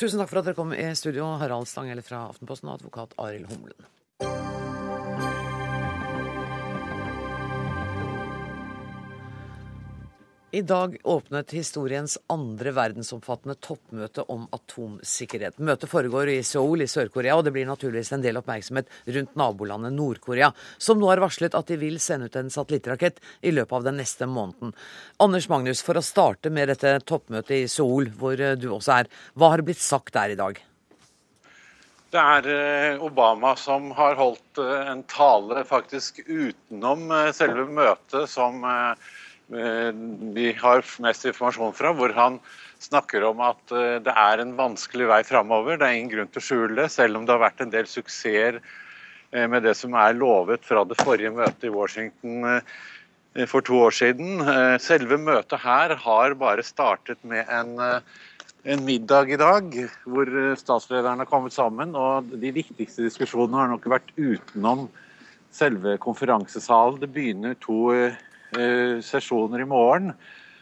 [0.00, 3.50] Tusen takk for at dere kom i studio, Harald Stanghelle fra Aftenposten og advokat Arild
[3.52, 4.49] Humlen.
[10.52, 15.60] I dag åpnet historiens andre verdensomfattende toppmøte om atomsikkerhet.
[15.62, 19.94] Møtet foregår i Seoul i Sør-Korea, og det blir naturligvis en del oppmerksomhet rundt nabolandet
[19.94, 23.86] Nord-Korea, som nå har varslet at de vil sende ut en satellittrakett i løpet av
[23.86, 24.74] den neste måneden.
[25.22, 29.54] Anders Magnus, for å starte med dette toppmøtet i Seoul, hvor du også er, hva
[29.54, 30.58] har blitt sagt der i dag?
[32.10, 38.26] Det er eh, Obama som har holdt eh, en tale faktisk utenom eh, selve møtet,
[38.26, 39.10] som Eh,
[39.50, 42.38] vi har mest informasjon fra, hvor han
[42.80, 45.78] snakker om at eh, det er en vanskelig vei framover.
[45.78, 47.88] Det er ingen grunn til å skjule det, selv om det har vært en del
[47.90, 52.62] suksesser eh, med det som er lovet fra det forrige møtet i Washington
[53.46, 54.40] for to år siden.
[54.82, 57.76] Selve møtet her har bare startet med en,
[58.66, 59.68] en middag i dag,
[60.02, 61.94] hvor statslederne har kommet sammen.
[61.94, 64.88] og De viktigste diskusjonene har nok vært utenom
[65.54, 66.98] selve konferansesalen.
[66.98, 68.18] Det begynner to Eh,
[69.06, 70.12] sesjoner i morgen.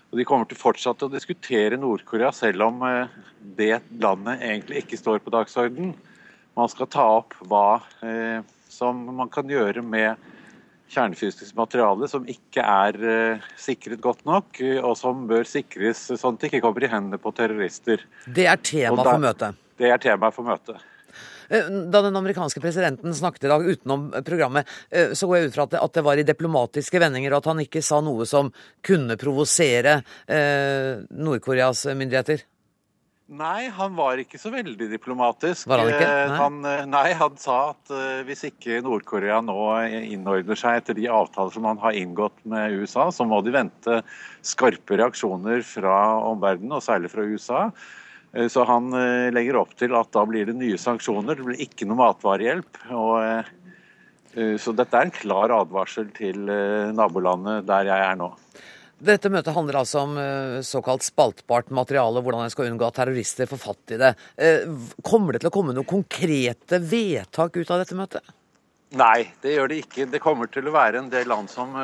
[0.09, 3.12] Og De kommer til fortsatt å diskutere Nord-Korea, selv om eh,
[3.59, 5.92] det landet egentlig ikke står på dagsordenen.
[6.59, 8.40] Man skal ta opp hva eh,
[8.72, 10.16] som man kan gjøre med
[10.88, 12.96] kjernefysisk materiale som ikke er
[13.61, 17.33] sikret godt nok, og som bør sikres sånn at det ikke kommer i hendene på
[17.37, 18.07] terrorister.
[18.24, 19.59] Det er tema for møtet?
[19.77, 20.81] Det er tema for møtet.
[21.49, 25.57] Eh, da den amerikanske presidenten snakket i dag utenom programmet, eh, så går jeg ut
[25.57, 28.53] fra at det, var i diplomatiske vendinger, og at han ikke sa noe som
[28.85, 32.45] kunne provosere eh, Nord-Koreas myndigheter?
[33.29, 35.67] Nei, han var ikke så veldig diplomatisk.
[35.69, 36.07] Var han ikke?
[36.09, 36.55] Nei, han,
[36.89, 37.93] nei, han sa at
[38.25, 39.59] hvis ikke Nord-Korea nå
[39.99, 44.01] innordner seg etter de avtaler som han har inngått med USA, så må de vente
[44.41, 45.99] skarpe reaksjoner fra
[46.31, 47.67] omverdenen, og særlig fra USA.
[48.33, 51.38] Eh, så han eh, legger opp til at da blir det nye sanksjoner.
[51.38, 52.83] Det blir ikke noe matvarehjelp.
[52.97, 56.45] Og, eh, så dette er en klar advarsel til
[56.95, 58.29] nabolandet der jeg er nå.
[59.09, 60.12] Dette møtet handler altså om
[60.62, 64.12] såkalt spaltbart materiale, hvordan en skal unngå at terrorister får fatt i det.
[65.07, 68.31] Kommer det til å komme noen konkrete vedtak ut av dette møtet?
[69.01, 70.07] Nei, det gjør det ikke.
[70.12, 71.75] Det kommer til å være en del land som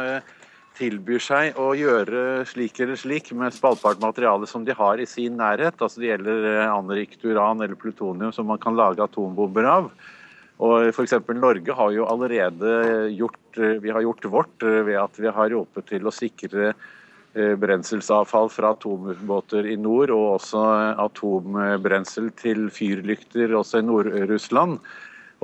[0.78, 5.38] tilbyr seg å gjøre slik eller slik med spaltbart materiale som de har i sin
[5.38, 5.78] nærhet.
[5.78, 9.88] Altså Det gjelder eh, anrikt uran eller plutonium som man kan lage atombomber av.
[10.64, 11.16] Og F.eks.
[11.34, 12.74] Norge har jo allerede
[13.14, 16.74] gjort, eh, vi har gjort vårt eh, ved at vi har hjulpet til å sikre
[17.34, 20.60] brenselsavfall fra atombåter i nord, og også
[21.02, 24.78] atombrensel til fyrlykter også i Nord-Russland.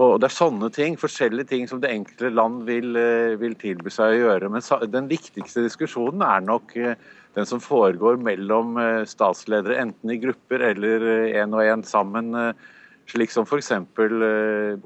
[0.01, 3.91] Og Det er sånne ting, forskjellige ting som det enkelte land vil, eh, vil tilby
[3.93, 4.49] seg å gjøre.
[4.49, 6.95] Men den viktigste diskusjonen er nok eh,
[7.37, 11.05] den som foregår mellom eh, statsledere, enten i grupper eller
[11.37, 12.33] én og én sammen.
[13.11, 13.73] Slik som f.eks.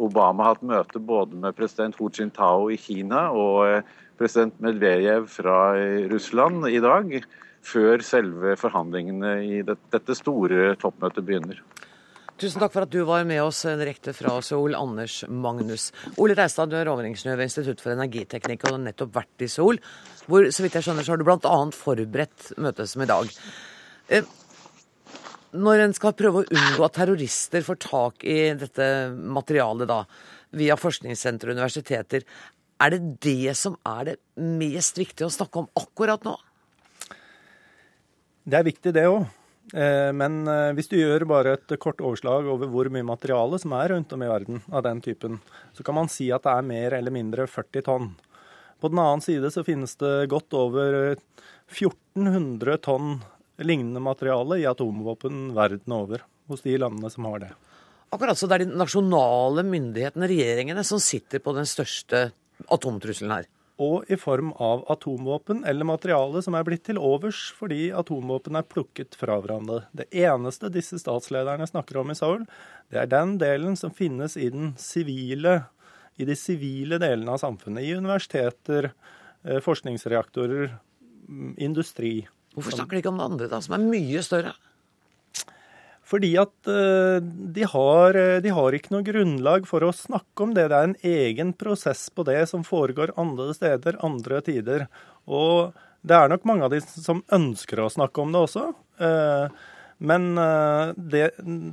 [0.01, 3.85] Obama har hatt møte både med president Hu Jintao i Kina og
[4.19, 5.77] president Medvedev fra
[6.11, 7.21] Russland i dag,
[7.63, 11.61] før selve forhandlingene i dette store toppmøtet begynner.
[12.35, 15.93] Tusen takk for at du var med oss direkte fra Seoul, Anders Magnus.
[16.19, 19.79] Ole Reistad, du er overingeniør ved Institutt for energiteknikk og har nettopp vært i Seoul.
[20.27, 21.59] Hvor så vidt jeg skjønner, så har du bl.a.
[21.79, 23.31] forberedt møtet som i dag.
[24.11, 24.27] Eh,
[25.55, 30.01] når en skal prøve å unngå at terrorister får tak i dette materialet da,
[30.59, 32.27] via forskningssentre og universiteter,
[32.83, 36.35] er det det som er det mest viktige å snakke om akkurat nå?
[38.43, 39.23] Det er viktig, det òg.
[39.73, 43.73] Eh, men eh, hvis du gjør bare et kort overslag over hvor mye materiale som
[43.79, 45.41] er rundt om i verden av den typen,
[45.73, 48.11] så kan man si at det er mer eller mindre 40 tonn.
[48.83, 53.17] På den annen side så finnes det godt over 1400 tonn
[53.65, 57.53] lignende materiale i atomvåpen verden over, hos de landene som har det.
[58.13, 62.29] Akkurat så det er de nasjonale myndighetene, regjeringene, som sitter på den største
[62.69, 63.49] atomtrusselen her
[63.83, 68.67] og i form av atomvåpen eller materiale som er blitt til overs fordi atomvåpen er
[68.71, 69.83] plukket fra hverandre.
[69.91, 72.45] Det eneste disse statslederne snakker om i Seoul,
[72.93, 75.65] det er den delen som finnes i den sivile,
[76.15, 77.83] i de sivile delene av samfunnet.
[77.83, 78.93] I universiteter,
[79.43, 80.79] eh, forskningsreaktorer,
[81.27, 82.29] mm, industri.
[82.55, 84.55] Hvorfor snakker de ikke om det andre, da, som er mye større?
[86.15, 87.19] Fordi at uh,
[87.57, 90.69] de, har, eh, de, har, ikke noe grunnlag for å snakke om det.
[90.71, 94.85] Det er en egen prosess på det som foregår andre steder, andre tider.
[95.27, 95.75] Og
[96.07, 98.69] det er nok mange av de som ønsker å snakke om det også.
[99.03, 99.71] Uh,
[100.05, 100.35] men
[100.99, 101.29] det,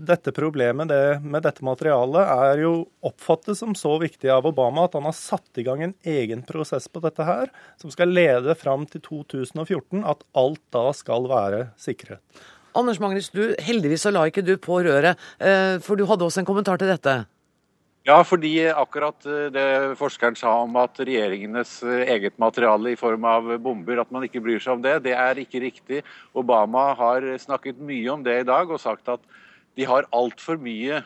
[0.07, 2.71] dette problemet det, med dette materialet er jo
[3.03, 6.85] oppfattet som så viktig av Obama at han har satt i gang en egen prosess
[6.87, 7.49] på dette her,
[7.81, 12.21] som skal lede fram til 2014, at alt da skal være sikret.
[12.77, 16.41] Anders Magnus, du, heldigvis så la ikke du på røret, eh, for du hadde også
[16.41, 17.23] en kommentar til dette?
[18.07, 19.65] Ja, fordi akkurat eh, det
[19.99, 24.41] forskeren sa om at regjeringenes eh, eget materiale i form av bomber, at man ikke
[24.43, 26.01] bryr seg om det, det er ikke riktig.
[26.33, 29.25] Obama har snakket mye om det i dag og sagt at
[29.77, 30.97] de har altfor mye,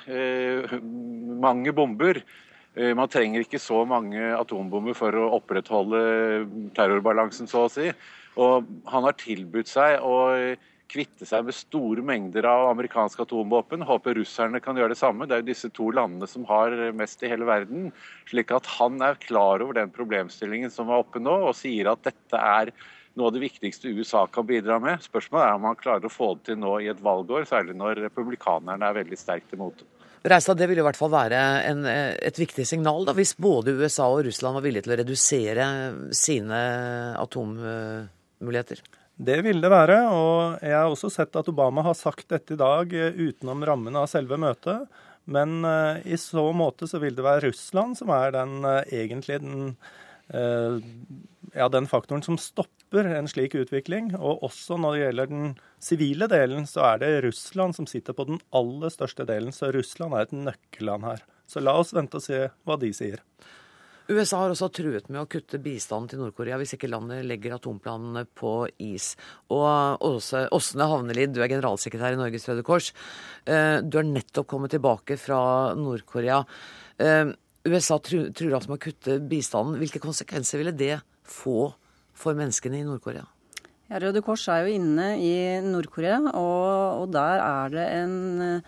[1.38, 2.18] mange bomber.
[2.98, 6.00] Man trenger ikke så mange atombomber for å opprettholde
[6.74, 7.92] terrorbalansen, så å si.
[8.42, 10.16] Og han har tilbudt seg å
[10.92, 13.86] kvitte seg med store mengder av amerikanske atomvåpen.
[13.88, 15.28] Håper russerne kan gjøre det samme.
[15.28, 17.90] Det er jo disse to landene som har mest i hele verden.
[18.30, 22.06] Slik at han er klar over den problemstillingen som er oppe nå, og sier at
[22.06, 22.74] dette er
[23.16, 25.04] noe av det viktigste USA kan bidra med.
[25.04, 28.04] Spørsmålet er om han klarer å få det til nå i et valgår, særlig når
[28.10, 29.88] republikanerne er veldig sterkt imot det.
[30.26, 34.08] Reistad, det ville i hvert fall være en, et viktig signal da, hvis både USA
[34.10, 35.68] og Russland var villige til å redusere
[36.18, 36.62] sine
[37.22, 38.82] atommuligheter?
[39.16, 42.60] Det vil det være, og jeg har også sett at Obama har sagt dette i
[42.60, 44.90] dag eh, utenom rammene av selve møtet.
[45.26, 49.40] Men uh, i så måte så vil det være Russland som er den uh, egentlig
[49.42, 49.72] den,
[50.30, 54.12] ja, den faktoren som stopper en slik utvikling.
[54.20, 55.48] Og også når det gjelder den
[55.82, 59.56] sivile delen, så er det Russland som sitter på den aller største delen.
[59.56, 61.26] Så Russland er et nøkkelland her.
[61.50, 63.22] Så la oss vente og se hva de sier.
[64.06, 68.26] USA har også truet med å kutte bistanden til Nord-Korea hvis ikke landet legger atomplanene
[68.38, 69.16] på is.
[69.50, 72.92] Og Åsne Havnelid, du er generalsekretær i Norges Røde Kors.
[73.50, 75.40] Eh, du har nettopp kommet tilbake fra
[75.80, 76.44] Nord-Korea.
[77.02, 77.34] Eh,
[77.66, 79.82] USA truer altså med å kutte bistanden.
[79.82, 81.72] Hvilke konsekvenser ville det få
[82.14, 83.26] for menneskene i Nord-Korea?
[83.90, 85.36] Ja, Røde Kors er jo inne i
[85.66, 88.66] Nord-Korea, og, og der er det en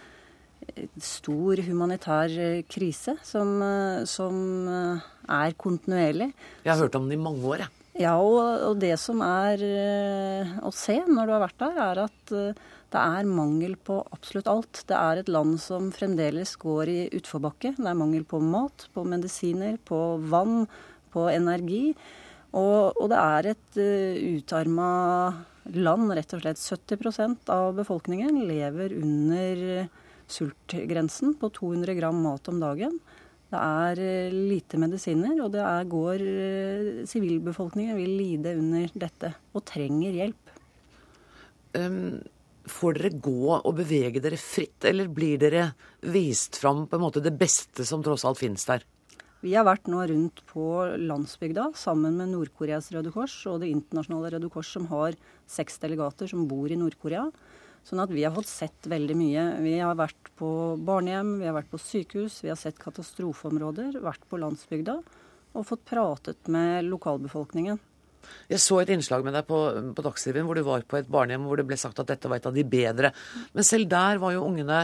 [1.01, 4.35] stor humanitær eh, krise som, eh, som,
[4.67, 6.31] eh, er kontinuerlig.
[6.63, 7.73] Jeg har hørt om den i mange år, jeg.
[7.97, 9.61] Ja, og, og, det som er
[10.61, 12.33] å se når du har vært der, er at
[12.93, 14.83] det er mangel på absolutt alt.
[14.87, 17.73] Det er et land som fremdeles går i utforbakke.
[17.75, 19.99] Det er mangel på mat, på medisiner, på
[20.29, 20.67] vann,
[21.11, 21.91] på energi.
[22.55, 24.89] Og, og det er et uh, utarma
[25.75, 26.63] land, rett og slett.
[26.63, 29.87] 70% av befolkningen lever under
[30.31, 32.99] sultgrensen på 200 gram mat om dagen.
[33.47, 39.31] Det er eh, lite medisiner, og det er, går eh, Sivilbefolkningen vil lide under dette
[39.55, 40.51] og trenger hjelp.
[41.77, 42.17] Um,
[42.67, 45.69] får dere gå og bevege dere fritt, eller blir dere
[46.11, 48.83] vist fram på en måte det beste som tross alt finnes der?
[49.45, 50.65] Vi har vært nå rundt på
[50.97, 55.15] landsbygda sammen med Nord-Koreas Røde Kors og Det internasjonale Røde Kors, som har
[55.47, 57.27] seks delegater som bor i Nord-Korea.
[57.87, 59.43] Sånn at vi har fått sett veldig mye.
[59.63, 60.49] Vi har vært på
[60.83, 64.97] barnehjem, vi har vært på sykehus, vi har sett katastrofeområder, vært på landsbygda
[65.57, 67.79] og fått pratet med lokalbefolkningen.
[68.51, 69.57] Jeg så et innslag med deg på,
[69.95, 72.41] på Dagsrevyen hvor du var på et barnehjem hvor det ble sagt at dette var
[72.41, 73.13] et av de bedre.
[73.55, 74.83] Men selv der var jo ungene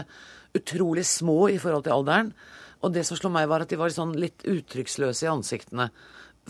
[0.56, 2.32] utrolig små i forhold til alderen.
[2.84, 5.90] Og det som slo meg, var at de var sånn litt uttrykksløse i ansiktene.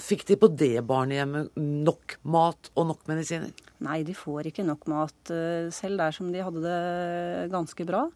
[0.01, 3.53] Fikk de på det barnehjemmet nok mat og nok medisiner?
[3.84, 5.30] Nei, de får ikke nok mat
[5.74, 8.09] selv der som de hadde det ganske bra.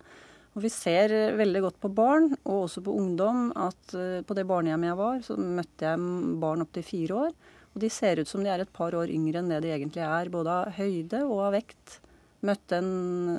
[0.58, 4.42] Og Vi ser veldig godt på barn, og også på ungdom, at eh, på det
[4.48, 7.36] barnehjemmet jeg var, så møtte jeg barn opptil fire år.
[7.76, 10.02] Og de ser ut som de er et par år yngre enn det de egentlig
[10.02, 12.00] er, både av høyde og av vekt.
[12.42, 12.90] Møtte en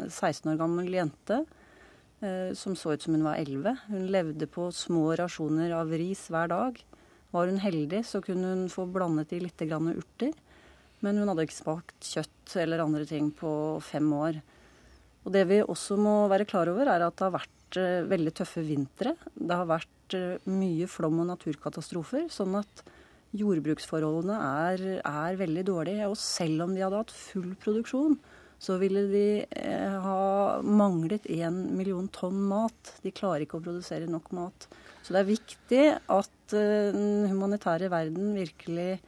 [0.05, 1.41] 16 år gammel jente
[2.23, 3.75] eh, som så ut som hun var 11.
[3.89, 6.79] Hun levde på små rasjoner av ris hver dag.
[7.35, 10.33] Var hun heldig, så kunne hun få blandet i litt urter.
[11.05, 13.51] Men hun hadde ikke smakt kjøtt eller andre ting på
[13.85, 14.41] fem år.
[15.25, 18.33] Og det vi også må være klar over, er at det har vært eh, veldig
[18.39, 19.15] tøffe vintre.
[19.35, 22.27] Det har vært eh, mye flom og naturkatastrofer.
[22.33, 22.83] sånn at
[23.37, 26.09] jordbruksforholdene er, er, veldig dårlige.
[26.09, 28.17] Og selv om de hadde hatt full produksjon,
[28.59, 32.95] så ville de eh, ha manglet én million tonn mat.
[33.03, 34.67] De klarer ikke å produsere nok mat.
[35.09, 38.99] Så det er viktig at eh, den humanitære verden virkelig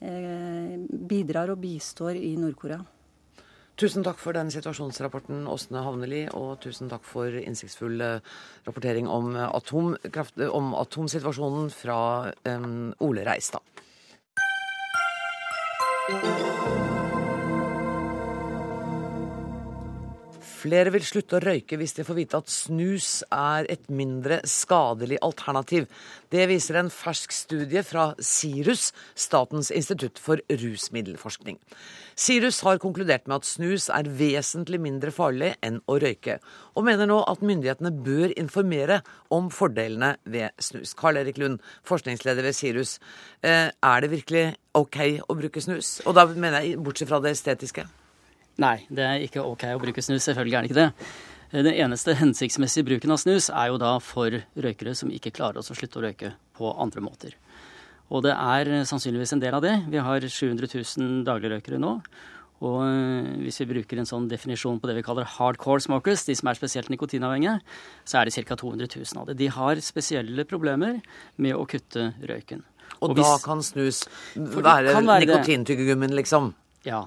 [0.00, 2.80] eh, bidrar og bistår i Nord-Korea.
[3.76, 8.34] Tusen takk for den situasjonsrapporten, Åsne Havneli, og tusen takk for innsiktsfull eh,
[8.64, 12.00] rapportering om, atomkraft, om atomsituasjonen fra
[12.48, 13.60] um, Ole Reistad.
[20.64, 25.18] Flere vil slutte å røyke hvis de får vite at snus er et mindre skadelig
[25.26, 25.90] alternativ.
[26.32, 31.58] Det viser en fersk studie fra SIRUS, Statens institutt for rusmiddelforskning.
[32.16, 36.38] SIRUS har konkludert med at snus er vesentlig mindre farlig enn å røyke,
[36.72, 39.02] og mener nå at myndighetene bør informere
[39.34, 40.94] om fordelene ved snus.
[40.96, 42.94] Karl Erik Lund, forskningsleder ved SIRUS.
[43.44, 44.46] Eh, er det virkelig
[44.80, 45.98] OK å bruke snus?
[46.08, 47.84] Og da mener jeg bortsett fra det estetiske?
[48.62, 50.26] Nei, det er ikke OK å bruke snus.
[50.28, 50.90] Selvfølgelig er det ikke det.
[51.54, 55.66] Den eneste hensiktsmessige bruken av snus er jo da for røykere som ikke klarer å
[55.66, 57.34] slutte å røyke på andre måter.
[58.14, 59.74] Og det er sannsynligvis en del av det.
[59.90, 61.96] Vi har 700 000 dagligrøykere nå.
[62.64, 66.36] Og eh, hvis vi bruker en sånn definisjon på det vi kaller hardcore smokers, de
[66.38, 67.58] som er spesielt nikotinavhengige,
[68.06, 68.56] så er det ca.
[68.60, 69.38] 200 000 av det.
[69.40, 71.00] De har spesielle problemer
[71.36, 72.62] med å kutte røyken.
[73.00, 74.04] Og, og hvis, da kan snus
[74.38, 76.52] være, være nikotintyggegummen, liksom?
[76.86, 77.02] Ja.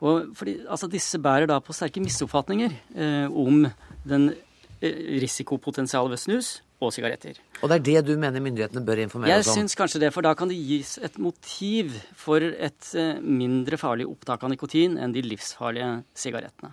[0.00, 3.66] Og fordi, altså, disse bærer da på sterke misoppfatninger eh, om
[4.08, 4.32] den
[4.80, 6.50] eh, risikopotensialet ved snus
[6.80, 7.36] og sigaretter.
[7.60, 9.58] Og det er det du mener myndighetene bør informere oss om?
[9.58, 13.80] Jeg syns kanskje det, for da kan det gis et motiv for et eh, mindre
[13.80, 16.72] farlig opptak av nikotin enn de livsfarlige sigarettene.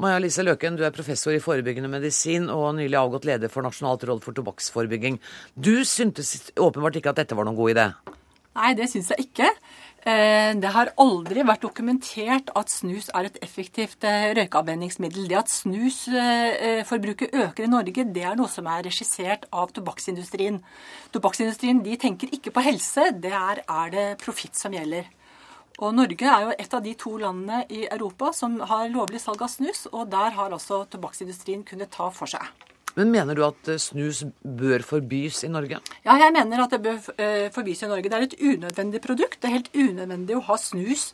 [0.00, 4.06] Maja Lise Løken, du er professor i forebyggende medisin og nylig avgått leder for Nasjonalt
[4.08, 5.20] råd for tobakksforebygging.
[5.52, 7.84] Du syntes åpenbart ikke at dette var noen god idé?
[8.56, 9.48] Nei, det syns jeg ikke.
[10.02, 15.28] Eh, det har aldri vært dokumentert at snus er et effektivt eh, røykeavvenningsmiddel.
[15.30, 20.58] Det at snusforbruket eh, øker i Norge, det er noe som er regissert av tobakksindustrien.
[21.14, 25.06] Tobakksindustrien de tenker ikke på helse, det er, er det profitt som gjelder.
[25.78, 29.46] Og Norge er jo et av de to landene i Europa som har lovlig salg
[29.46, 32.50] av snus, og der har altså tobakksindustrien kunnet ta for seg.
[32.98, 35.80] Men mener du at eh, snus bør forbys i Norge?
[36.04, 38.10] Ja, jeg mener at det bør eh, forbys i Norge.
[38.10, 39.38] Det er et unødvendig produkt.
[39.40, 41.06] Det er helt unødvendig å ha snus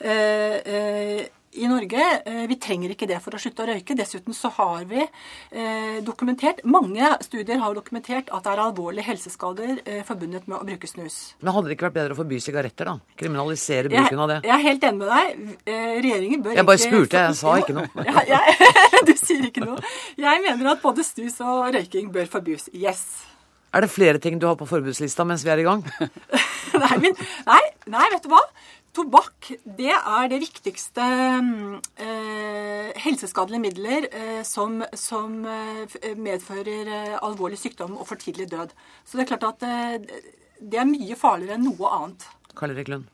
[0.00, 1.26] eh,
[1.56, 2.04] i Norge.
[2.26, 3.96] Eh, vi trenger ikke det for å slutte å røyke.
[3.98, 9.80] Dessuten så har vi eh, dokumentert, mange studier har dokumentert at det er alvorlige helseskader
[9.84, 11.18] eh, forbundet med å bruke snus.
[11.40, 13.16] Men hadde det ikke vært bedre å forby sigaretter, da?
[13.20, 14.40] Kriminalisere bruken jeg, av det?
[14.46, 15.54] Jeg er helt enig med deg.
[16.06, 18.06] Regjeringen bør ikke Jeg bare spurte, jeg sa ikke noe.
[18.10, 18.76] ja, jeg,
[19.08, 19.94] du sier ikke noe.
[20.20, 22.70] Jeg mener at både snus og røyking bør forbys.
[22.76, 23.06] Yes.
[23.76, 25.82] Er det flere ting du har på forbudslista mens vi er i gang?
[26.82, 27.16] nei, men,
[27.48, 28.40] nei, nei, vet du hva?
[28.96, 31.04] Tobakk det er det viktigste
[32.00, 38.72] eh, helseskadelige midler eh, som, som eh, medfører eh, alvorlig sykdom og for tidlig død.
[39.04, 40.22] Så det er klart at eh,
[40.64, 42.24] det er mye farligere enn noe annet.
[42.56, 43.12] Karl Erik Lund?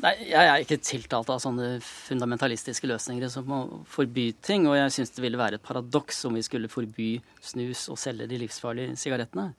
[0.00, 4.66] Nei, Jeg er ikke tiltalt av sånne fundamentalistiske løsninger som å forby ting.
[4.68, 8.28] Og jeg syns det ville være et paradoks om vi skulle forby snus og selge
[8.28, 9.50] de livsfarlige sigarettene.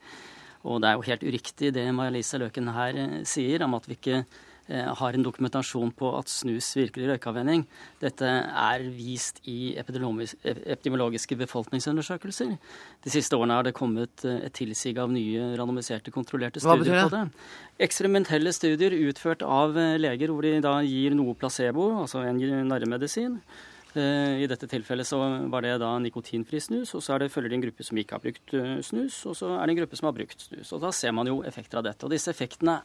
[0.68, 3.98] Og det er jo helt uriktig det Maja-Lise Løken her eh, sier, om at vi
[3.98, 4.24] ikke
[4.68, 7.64] har en dokumentasjon på at snus virker i røykeavvenning.
[8.02, 12.58] Dette er vist i epidemiologiske befolkningsundersøkelser.
[13.04, 17.14] De siste årene har det kommet eh, et tilsig av nye randomiserte, kontrollerte studier på
[17.14, 17.24] det.
[17.88, 23.40] Eksperimentelle studier utført av eh, leger hvor de da gir noe placebo, altså en narremedisin.
[23.98, 25.20] I dette tilfellet så
[25.52, 28.24] var det da nikotinfri snus, og så det, følger det en gruppe som ikke har
[28.24, 30.74] brukt snus, og så er det en gruppe som har brukt snus.
[30.76, 32.06] Og Da ser man jo effekter av dette.
[32.06, 32.80] Og disse effektene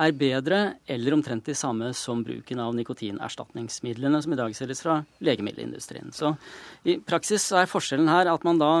[0.00, 5.00] er bedre eller omtrent de samme som bruken av nikotinerstatningsmidlene som i dag selges fra
[5.24, 6.12] legemiddelindustrien.
[6.16, 6.34] Så
[6.88, 8.72] i praksis er forskjellen her at man da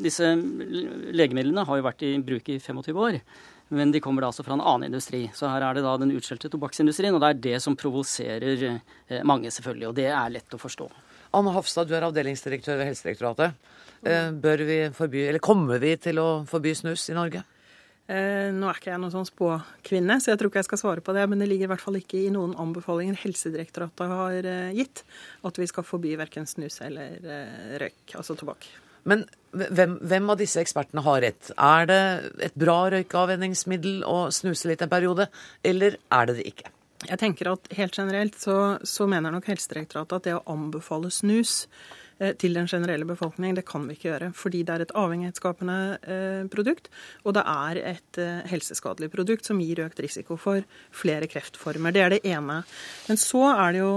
[0.00, 3.18] Disse legemidlene har jo vært i bruk i 25 år.
[3.72, 5.28] Men de kommer da altså fra en annen industri.
[5.34, 7.14] Så her er det da den utskjelte tobakksindustrien.
[7.14, 9.86] Og det er det som provoserer eh, mange, selvfølgelig.
[9.92, 10.88] Og det er lett å forstå.
[11.38, 13.54] Anne Hafstad, du er avdelingsdirektør ved Helsedirektoratet.
[14.02, 17.44] Eh, bør vi forby, eller Kommer vi til å forby snus i Norge?
[18.10, 21.06] Eh, nå er ikke jeg noen sånn spåkvinne, så jeg tror ikke jeg skal svare
[21.06, 21.30] på det.
[21.30, 25.06] Men det ligger i hvert fall ikke i noen anbefalinger Helsedirektoratet har gitt
[25.46, 27.22] at vi skal forby verken snus eller
[27.78, 28.66] røyk, altså tobakk.
[29.08, 31.52] Men hvem, hvem, av disse ekspertene har rett?
[31.56, 32.02] Er det
[32.50, 35.26] et bra røykeavvenningsmiddel å snuse litt en periode,
[35.66, 36.74] eller er det det ikke?
[37.08, 41.64] Jeg tenker at Helt generelt så, så mener nok Helsedirektoratet at det å anbefale snus
[42.40, 43.54] til den generelle befolkning.
[43.56, 46.90] Det kan vi ikke gjøre, fordi det er et avhengighetsskapende eh, produkt,
[47.24, 51.94] og det er et eh, helseskadelig produkt som gir økt risiko for flere kreftformer.
[51.96, 52.60] Det er det ene.
[53.08, 53.94] Men så er det jo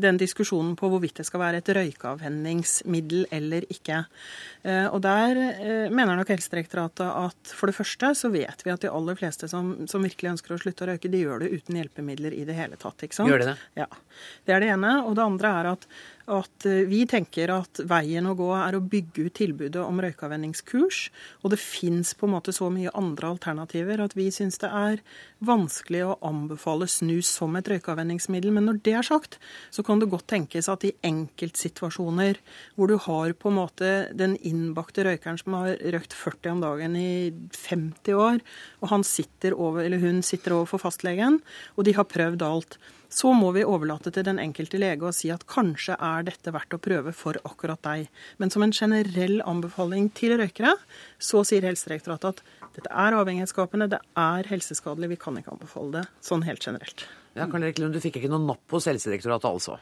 [0.00, 4.02] den diskusjonen på hvorvidt det skal være et røykeavvenningsmiddel eller ikke.
[4.64, 5.40] Og der
[5.92, 9.74] mener nok Helsedirektoratet at for det første så vet vi at de aller fleste som,
[9.90, 12.78] som, virkelig ønsker å slutte å røyke, de gjør det uten hjelpemidler i det hele
[12.80, 13.06] tatt.
[13.06, 13.30] ikke sant?
[13.32, 13.56] Gjør de det?
[13.84, 13.88] Ja.
[14.44, 14.94] Det er det ene.
[15.04, 15.88] Og det andre er at
[16.30, 21.00] at eh, vi tenker at veien å gå er å bygge ut tilbudet om røykavvenningskurs.
[21.44, 25.02] Og det fins på en måte så mye andre alternativer at vi syns det er
[25.44, 28.54] vanskelig å anbefale snus som et røykavvenningsmiddel.
[28.56, 29.38] Men når det er sagt,
[29.74, 32.40] så kan det godt tenkes at i enkeltsituasjoner
[32.78, 36.98] hvor du har på en måte den innbakte røykeren som har røykt 40 om dagen
[36.98, 37.12] i
[37.52, 38.42] 50 år,
[38.80, 41.40] og han sitter over, eller hun sitter over for fastlegen,
[41.76, 42.78] og de har prøvd alt
[43.14, 46.74] så må vi overlate til den enkelte lege å si at kanskje er dette verdt
[46.74, 48.08] å prøve for akkurat deg.
[48.42, 50.74] Men som en generell anbefaling til røykere,
[51.22, 52.42] så sier Helsedirektoratet at
[52.74, 57.06] dette er avhengighetsskapende, det er helseskadelig, vi kan ikke anbefale det sånn helt generelt.
[57.38, 59.78] Ja, Karl Erik Lund, du fikk ikke noe napp hos Helsedirektoratet altså?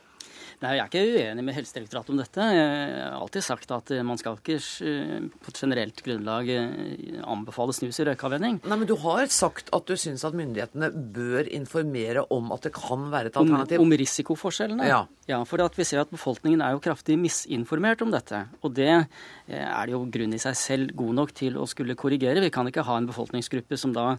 [0.62, 2.44] Nei, Jeg er ikke uenig med Helsedirektoratet om dette.
[2.54, 2.66] Jeg
[3.02, 7.98] har alltid sagt at man skal ikke eh, på et generelt grunnlag eh, anbefale snus
[7.98, 8.60] i røykavvenning.
[8.62, 12.74] Nei, Men du har sagt at du syns at myndighetene bør informere om at det
[12.76, 13.82] kan være et alternativ?
[13.82, 14.86] Om, om risikoforskjellene?
[14.86, 15.00] Ja.
[15.30, 15.40] ja.
[15.48, 18.44] For vi ser at befolkningen er jo kraftig misinformert om dette.
[18.62, 21.98] Og det eh, er det jo grunn i seg selv god nok til å skulle
[21.98, 22.44] korrigere.
[22.44, 24.12] Vi kan ikke ha en befolkningsgruppe som da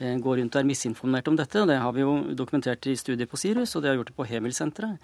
[0.00, 1.60] går rundt og er misinformert om dette.
[1.68, 4.24] Det har vi jo dokumentert i studier på Sirus, og det har gjort det på
[4.30, 4.96] Hemil-senteret.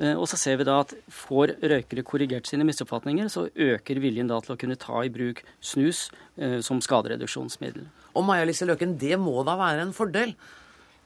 [0.00, 4.30] Eh, og så ser vi da at får røykere korrigert sine misoppfatninger, så øker viljen
[4.30, 6.06] da til å kunne ta i bruk snus
[6.38, 7.84] eh, som skadereduksjonsmiddel.
[8.16, 10.34] Og Maja Lise Løken, det må da være en fordel?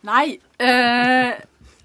[0.06, 0.38] Nei.
[0.62, 1.34] Øh,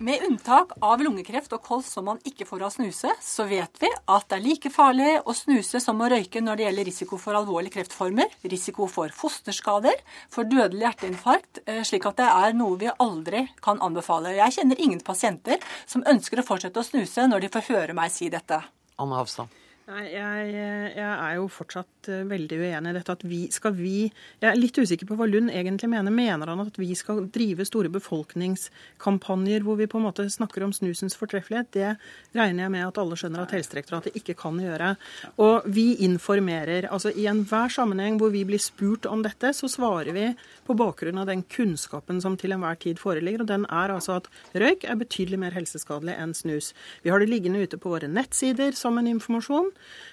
[0.02, 3.90] med unntak av lungekreft og kols som man ikke får av snuse, så vet vi
[3.92, 7.38] at det er like farlig å snuse som å røyke når det gjelder risiko for
[7.38, 10.02] alvorlige kreftformer, risiko for fosterskader,
[10.34, 14.34] for dødelig hjerteinfarkt, eh, slik at det er noe vi aldri kan anbefale.
[14.40, 18.12] Jeg kjenner ingen pasienter som ønsker å fortsette å snuse når de får høre meg
[18.12, 18.64] si dette.
[18.98, 19.61] Anne Hafstad.
[19.90, 23.14] Nei, jeg, jeg, er jo fortsatt eh, veldig uenig i dette.
[23.18, 26.14] at vi, skal vi, Jeg er litt usikker på hva Lund egentlig mener.
[26.14, 30.74] Mener han at vi skal drive store befolkningskampanjer hvor vi på en måte snakker om
[30.76, 31.72] snusens fortreffelighet?
[31.74, 31.90] Det
[32.38, 34.94] regner jeg med at alle skjønner at Helsedirektoratet ikke kan gjøre.
[35.42, 36.86] Og vi informerer.
[36.92, 40.28] altså I enhver sammenheng hvor vi blir spurt om dette, så svarer vi
[40.70, 43.42] på bakgrunn av den kunnskapen som til enhver tid foreligger.
[43.42, 46.72] Og den er altså at røyk er betydelig mer helseskadelig enn snus.
[47.02, 49.71] Vi har det liggende ute på våre nettsider som en informasjon.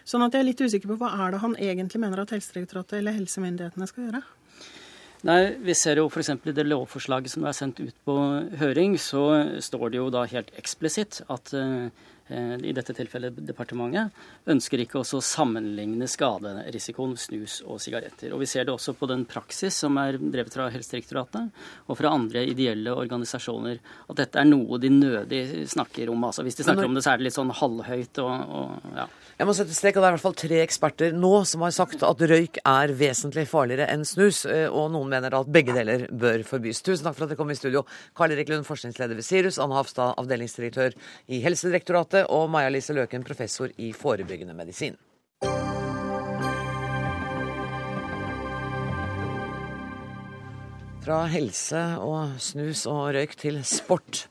[0.09, 2.99] Sånn at jeg er litt usikker på hva er det han egentlig mener at Helsedirektoratet
[3.01, 4.23] eller helsemyndighetene skal gjøre?
[5.29, 6.31] Nei, Vi ser jo f.eks.
[6.31, 8.19] i det lovforslaget som er sendt ut på
[8.61, 9.25] høring, så
[9.65, 11.51] står det jo da helt eksplisitt at
[12.29, 14.13] Eh, i dette tilfellet departementet,
[14.53, 18.35] ønsker ikke også å sammenligne skaderisikoen snus og sigaretter.
[18.37, 21.49] Og Vi ser det også på den praksis som er drevet fra Helsedirektoratet
[21.89, 23.81] og fra andre ideelle organisasjoner,
[24.11, 26.29] at dette er noe de nødig snakker om.
[26.29, 29.09] Altså, hvis de snakker om det, så er det litt sånn halvhøyt og, og ja.
[29.39, 31.71] Jeg må sette strek, og Det er i hvert fall tre eksperter nå som har
[31.71, 34.41] sagt at røyk er vesentlig farligere enn snus.
[34.51, 36.81] Eh, og noen mener at begge deler bør forbys.
[36.83, 37.85] Tusen takk for at dere kom i studio.
[38.19, 40.97] Karl Erik Lund, forskningsleder ved Sirus, Anne Hafstad, avdelingsdirektør
[41.31, 44.99] i Helsedirektoratet og Maja Lise Løken, professor i forebyggende medisin.
[51.07, 54.25] Fra helse og snus og røyk til sport.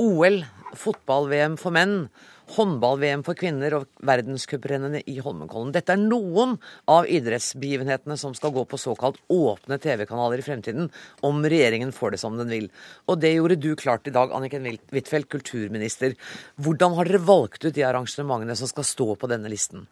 [0.00, 0.40] OL,
[0.80, 2.06] fotball-VM for menn
[2.54, 5.72] håndball-VM for kvinner og verdenscuprennene i Holmenkollen.
[5.74, 6.56] Dette er noen
[6.90, 10.88] av idrettsbegivenhetene som skal gå på såkalt åpne TV-kanaler i fremtiden,
[11.26, 12.70] om regjeringen får det som den vil.
[13.10, 16.16] Og det gjorde du klart i dag, Anniken Huitfeldt, kulturminister.
[16.62, 19.88] Hvordan har dere valgt ut de arrangementene som skal stå på denne listen?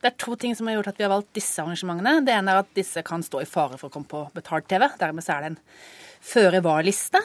[0.00, 2.22] Det er to ting som har gjort at vi har valgt disse arrangementene.
[2.24, 4.86] Det ene er at disse kan stå i fare for å komme på betalt TV.
[5.00, 5.62] Dermed er det en
[6.24, 7.20] føre var-liste.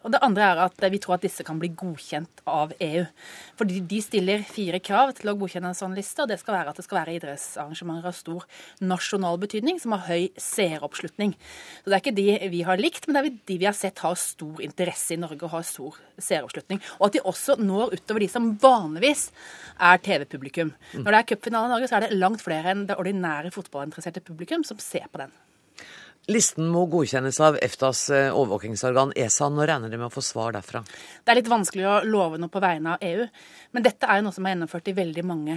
[0.00, 3.02] Og det andre er at vi tror at disse kan bli godkjent av EU.
[3.58, 6.72] Fordi de stiller fire krav til å godkjenne en sånn liste, og det skal være
[6.72, 8.46] at det skal være idrettsarrangementer av stor
[8.80, 11.34] nasjonal betydning, som har høy seeroppslutning.
[11.82, 14.00] Så det er ikke de vi har likt, men det er de vi har sett
[14.04, 16.80] har stor interesse i Norge og har stor seeroppslutning.
[16.98, 19.28] Og at de også når utover de som vanligvis
[19.76, 20.72] er TV-publikum.
[20.96, 24.24] Når det er cupfinale i Norge, så er det langt flere enn det ordinære fotballinteresserte
[24.24, 25.36] publikum som ser på den.
[26.30, 29.48] Listen må godkjennes av EFTAs eh, overvåkingsorgan ESA.
[29.50, 30.84] Når regner de med å få svar derfra?
[31.24, 33.26] Det er litt vanskelig å love noe på vegne av EU,
[33.74, 35.56] men dette er jo noe som er gjennomført i veldig mange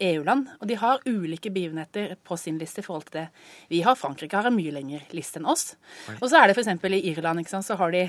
[0.00, 3.26] EU-land, og de har ulike begivenheter på sin liste i forhold til det
[3.70, 3.98] vi har.
[3.98, 5.74] Frankrike har en mye lengre liste enn oss.
[6.18, 6.72] Og så er det f.eks.
[6.88, 8.06] i Irland sant, så har de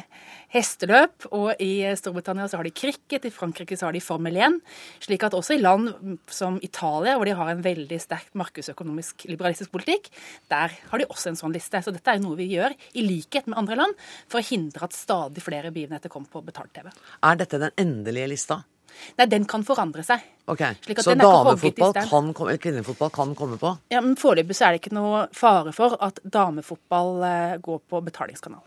[0.53, 4.59] hesteløp, og i Storbritannia så har de cricket, i Frankrike så har de Formel 1.
[5.07, 9.73] Slik at også i land som Italia, hvor de har en veldig sterkt markedsøkonomisk liberalistisk
[9.73, 10.09] politikk,
[10.51, 11.83] der har de også en sånn liste.
[11.83, 14.97] Så dette er noe vi gjør, i likhet med andre land, for å hindre at
[14.97, 16.91] stadig flere begivenheter kommer på betalt-TV.
[17.27, 18.63] Er dette den endelige lista?
[19.19, 20.23] Nei, den kan forandre seg.
[20.51, 20.63] Ok,
[20.99, 23.75] Så damefotball kan, komme, kvinnefotball kan komme på?
[23.93, 28.63] Ja, men Foreløpig er det ikke noe fare for at damefotball eh, går på betalingskanal.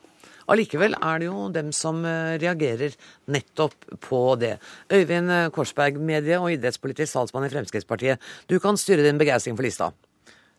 [0.53, 2.97] Allikevel er det jo dem som eh, reagerer
[3.33, 4.57] nettopp på det.
[4.93, 8.20] Øyvind Korsberg, medie- og idrettspolitisk talsmann i Fremskrittspartiet.
[8.49, 9.93] Du kan styre din begeistring for lista.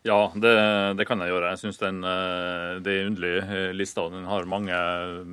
[0.06, 0.54] Ja, det,
[0.98, 1.50] det, kan jeg gjøre.
[1.54, 2.04] Jeg syns den
[2.84, 4.04] det er underlig eh, lista.
[4.06, 4.76] og Den har mange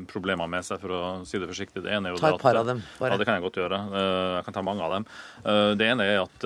[0.10, 1.84] problemer med seg, for å si det forsiktig.
[1.86, 2.82] Det ene er jo ta et par av dem.
[2.98, 3.14] Bare.
[3.14, 3.80] Ja, det kan jeg godt gjøre.
[3.94, 5.08] Eh, jeg kan ta mange av dem.
[5.44, 6.46] Det ene er at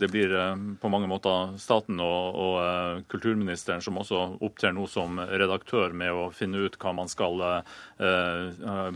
[0.00, 0.32] det blir
[0.80, 6.26] på mange måter staten og, og kulturministeren som også opptrer nå som redaktør med å
[6.34, 7.44] finne ut hva man skal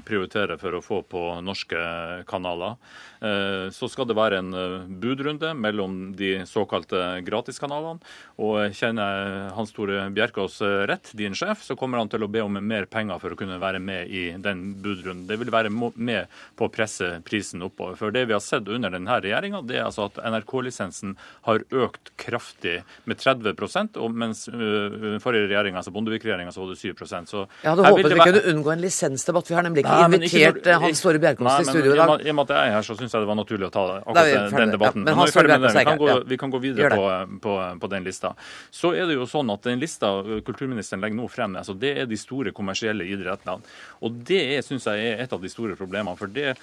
[0.07, 1.85] prioritere for å få på norske
[2.31, 2.77] kanaler.
[3.21, 4.55] Så skal det være en
[5.01, 8.01] budrunde mellom de såkalte gratiskanalene.
[8.41, 12.43] og kjenner Hans Tore Bjerkås eh, rett, din sjef, så kommer han til å be
[12.45, 15.27] om mer penger for å kunne være med i den budrunden.
[15.29, 17.99] Det vil være med på å presse prisen oppover.
[18.01, 21.17] For det vi har sett under denne regjeringa, det er altså at NRK-lisensen
[21.49, 26.95] har økt kraftig med 30% og mens forrige regjering, altså Bondevik-regjeringa, så var det 7
[27.31, 29.51] så Jeg hadde håpet vi kunne unngå en lisensdebatt.
[29.51, 32.15] Vi har nemlig ikke nei, invitert ikke, Hans Tore Bjerkås til studio i dag.
[32.21, 33.85] I og med at jeg er her, så syns jeg det var naturlig å ta
[34.01, 35.07] akkurat den debatten.
[35.07, 37.09] Ja, men, men vi, vi, kan gå, vi, kan gå, videre på,
[37.45, 38.35] på, på den lista.
[38.71, 40.13] Så er det jo sånn at den lista
[40.47, 43.61] kulturministeren legger nå frem, altså det er de store kommersielle idrettene.
[44.05, 46.17] Og det syns jeg er et av de store problemene.
[46.21, 46.55] for det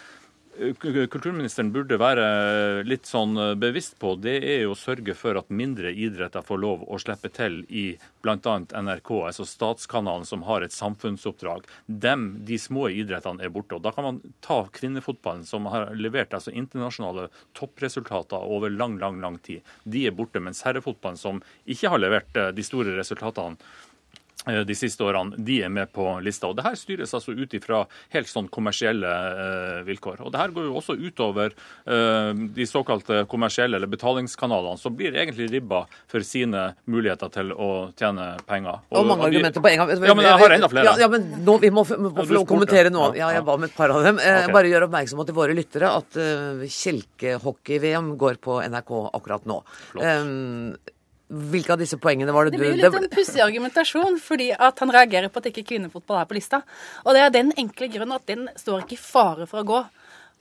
[0.58, 5.92] kulturministeren burde være litt sånn bevisst på, det er jo å sørge for at mindre
[5.94, 7.86] idretter får lov å slippe til i
[8.26, 8.56] bl.a.
[8.82, 11.68] NRK, altså statskanalen som har et samfunnsoppdrag.
[11.86, 13.78] Dem, de små idrettene er borte.
[13.78, 19.22] og Da kan man ta kvinnefotballen, som har levert altså internasjonale toppresultater over lang, lang,
[19.22, 19.62] lang tid.
[19.84, 20.42] De er borte.
[20.44, 23.97] Mens herrefotballen, som ikke har levert eh, de store resultatene, Eh,
[24.46, 26.48] de siste årene, de er med på lista.
[26.48, 27.82] Og det her styres altså ut ifra
[28.14, 30.22] helt sånn kommersielle eh, vilkår.
[30.24, 35.18] Og det her går jo også utover eh, de såkalte kommersielle eller betalingskanalene, som blir
[35.18, 37.70] egentlig ribba for sine muligheter til å
[38.00, 38.84] tjene penger.
[38.88, 39.96] Og, og mange argumenter på en gang.
[39.98, 40.92] Ja, men jeg har enda flere.
[40.94, 43.12] Ja, ja men nå, Vi må, må få lov å kommentere noe.
[43.18, 44.22] Ja, jeg var med et par av dem.
[44.22, 44.54] Okay.
[44.54, 49.64] Bare gjør oppmerksom til våre lyttere at uh, Kjelkehockey-VM går på NRK akkurat nå.
[49.92, 50.06] Flott.
[50.06, 50.96] Um,
[51.28, 54.80] hvilke av disse poengene var det, du Det blir litt en pussig argumentasjon, fordi at
[54.80, 56.62] han reagerer på at ikke kvinnefotball er på lista.
[57.04, 59.82] Og det er den enkle grunnen at den står ikke i fare for å gå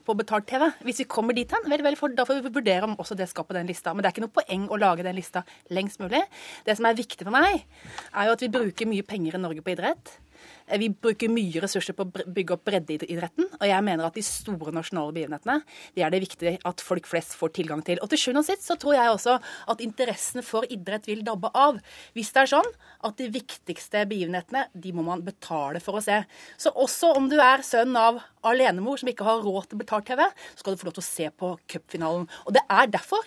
[0.06, 0.68] på betalt TV.
[0.86, 3.26] Hvis vi kommer dit hen, vel, vel, for, da får vi vurdere om også det
[3.30, 3.90] skal på den lista.
[3.92, 5.42] Men det er ikke noe poeng å lage den lista
[5.74, 6.22] lengst mulig.
[6.66, 7.66] Det som er viktig for meg,
[8.14, 10.14] er jo at vi bruker mye penger i Norge på idrett.
[10.66, 14.24] Eh, vi bruker mye ressurser på å bygge opp breddeidretten, og jeg mener at de
[14.26, 15.60] store nasjonale begivenhetene
[15.96, 18.00] det er det viktig at folk flest får tilgang til.
[18.02, 19.36] Og til sjuende og sist så tror jeg også
[19.72, 21.78] at interessene for idrett vil dabbe av.
[22.16, 22.70] Hvis det er sånn
[23.06, 26.22] at de viktigste begivenhetene de må man betale for å se.
[26.60, 30.22] Så også om du er sønn av alenemor som ikke har råd til betalt TV,
[30.54, 32.26] så skal du få lov til å se på cupfinalen.
[32.46, 33.26] Og det er derfor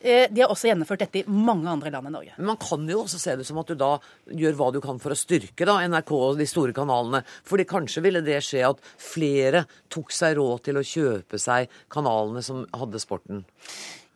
[0.00, 2.34] de har også gjennomført dette i mange andre land enn Norge.
[2.36, 3.96] Men Man kan jo også se det som at du da
[4.30, 7.24] gjør hva du kan for å styrke da, NRK og de store kanalene.
[7.48, 12.44] Fordi kanskje ville det skje at flere tok seg råd til å kjøpe seg kanalene
[12.46, 13.42] som hadde sporten?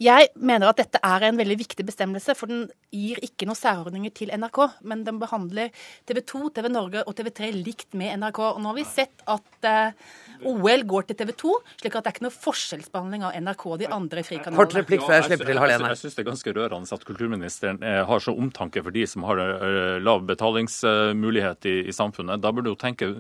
[0.01, 4.12] Jeg mener at dette er en veldig viktig bestemmelse, for den gir ikke noen særordninger
[4.16, 4.59] til NRK.
[4.88, 5.70] Men den behandler
[6.09, 8.40] TV 2, TV Norge og TV 3 likt med NRK.
[8.55, 9.95] Og nå har vi sett at eh,
[10.49, 13.78] OL går til TV 2, slik at det er ikke noe forskjellsbehandling av NRK og
[13.82, 14.59] de andre frikanalene.
[14.59, 15.78] Kort replikk før jeg slipper til Halene.
[15.78, 18.95] Jeg, jeg, jeg syns det er ganske rørende at kulturministeren eh, har så omtanke for
[18.95, 22.43] de som har uh, lav betalingsmulighet i, i, samfunnet.
[22.43, 23.12] Da burde du tenke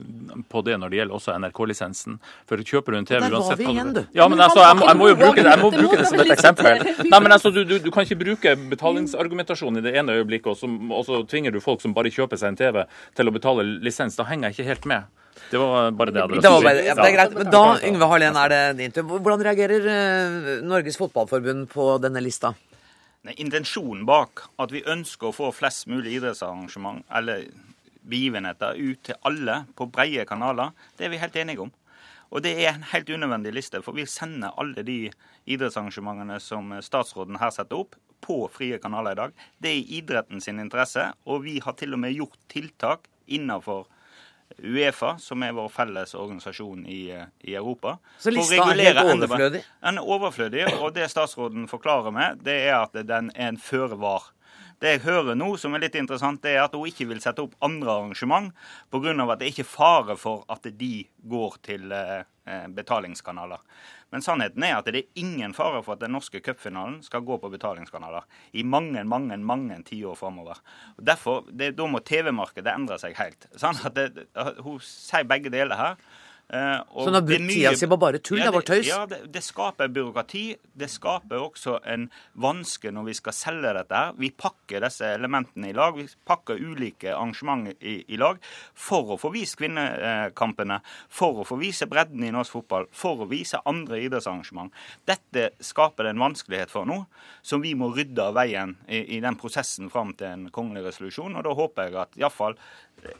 [0.50, 2.18] på det når det gjelder også NRK-lisensen.
[2.50, 4.02] For kjøper du en TV uansett Der var vi igjen, du.
[4.18, 6.34] Ja, men altså, jeg, jeg, må jo bruke det, jeg må bruke det som et
[6.34, 6.71] eksempel.
[7.12, 10.58] Nei, men altså, du, du, du kan ikke bruke betalingsargumentasjon i det ene øyeblikket, og,
[10.58, 12.82] så, og så tvinger du folk som bare kjøper seg en TV,
[13.18, 14.18] til å betale lisens.
[14.18, 15.18] Da henger jeg ikke helt med.
[15.52, 16.84] Det var bare det jeg hadde lyst til å si.
[16.86, 17.34] Ja, det er greit.
[17.38, 19.08] Men da, Yngve Harlén, er det din tur.
[19.12, 22.52] Hvordan reagerer uh, Norges Fotballforbund på denne lista?
[23.26, 27.46] Nei, intensjonen bak at vi ønsker å få flest mulig idrettsarrangement eller
[28.02, 31.70] begivenheter ut til alle på breie kanaler, det er vi helt enige om.
[32.32, 34.98] Og det er en helt unødvendig liste, for vi sender alle de
[35.44, 39.32] idrettsarrangementene som statsråden her setter opp, på frie kanaler i dag.
[39.58, 43.88] Det er i idretten sin interesse, og vi har til og med gjort tiltak innenfor
[44.62, 47.06] Uefa, som er vår felles organisasjon i,
[47.40, 47.96] i Europa.
[48.20, 49.62] Så lista er helt overflødig?
[49.80, 54.28] Er overflødig, og det statsråden forklarer med, det er at den er en føre var.
[54.82, 57.52] Det jeg hører nå, som er litt interessant, er at hun ikke vil sette opp
[57.62, 58.48] andre arrangement
[58.90, 59.12] pga.
[59.14, 62.24] at det ikke er fare for at de går til eh,
[62.66, 63.62] betalingskanaler.
[64.10, 67.38] Men sannheten er at det er ingen fare for at den norske cupfinalen skal gå
[67.38, 70.58] på betalingskanaler i mange mange, mange tiår framover.
[70.98, 73.46] Derfor, Da må TV-markedet endre seg helt.
[73.54, 74.26] Sånn det,
[74.60, 75.96] Hun sier begge deler her.
[76.52, 78.36] Uh, så har brukt tida si på bare tull?
[78.42, 78.88] Ja, det var tøys?
[78.90, 80.42] Ja, det, det, skaper byråkrati.
[80.76, 82.10] Det skaper også en
[82.44, 83.96] vanske når vi skal selge dette.
[83.96, 84.12] her.
[84.20, 85.96] Vi pakker disse elementene i lag.
[85.96, 88.36] Vi pakker ulike arrangement i, i lag
[88.76, 93.30] for å få vist kvinnekampene, for å få vise bredden i norsk fotball, for å
[93.32, 94.76] vise andre idrettsarrangement.
[95.08, 97.00] Dette skaper det en vanskelighet for nå,
[97.40, 101.32] som vi må rydde av veien i, i den prosessen fram til en kongelig resolusjon.
[101.32, 102.60] Og da håper jeg at iallfall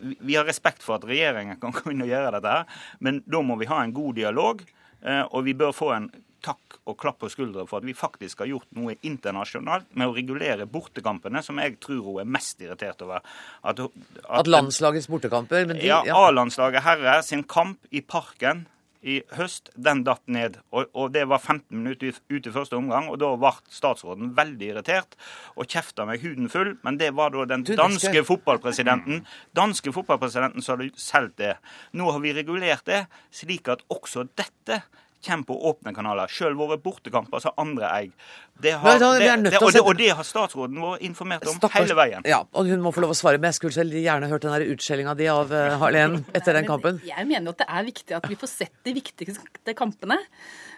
[0.00, 3.42] vi har respekt for at regjeringen kan gå inn og gjøre dette, her, men da
[3.44, 4.62] må vi ha en god dialog.
[5.02, 6.12] Eh, og vi bør få en
[6.42, 10.14] takk og klapp på skuldra for at vi faktisk har gjort noe internasjonalt med å
[10.16, 13.22] regulere bortekampene, som jeg tror hun er mest irritert over.
[13.62, 15.68] At, at, at landslagets bortekamper?
[15.70, 16.18] De, ja, ja.
[16.18, 18.66] A-landslaget herre sin kamp i Parken
[19.02, 20.58] i høst, den datt ned.
[20.70, 24.68] Og, og det var 15 minutter ut i første omgang, og da ble statsråden veldig
[24.72, 25.16] irritert
[25.56, 26.76] og kjefta meg huden full.
[26.86, 29.24] Men det var da den danske fotballpresidenten
[29.56, 31.56] danske fotballpresidenten som hadde solgt det.
[31.98, 34.82] Nå har vi regulert det, slik at også dette
[35.26, 36.30] kommer på åpne kanaler.
[36.32, 38.32] Selv våre bortekamper så andre eier.
[38.62, 41.96] Det har, da, det, det, og, og, det, har statsråden vår informert om Stakkars, hele
[41.98, 42.26] veien.
[42.28, 43.40] Ja, og hun må få lov å svare.
[43.40, 47.00] Men jeg skulle selv gjerne hørt den utskjellinga di av uh, Harlén etter den kampen.
[47.08, 50.20] Jeg mener at det er viktig at vi får sett de viktigste kampene.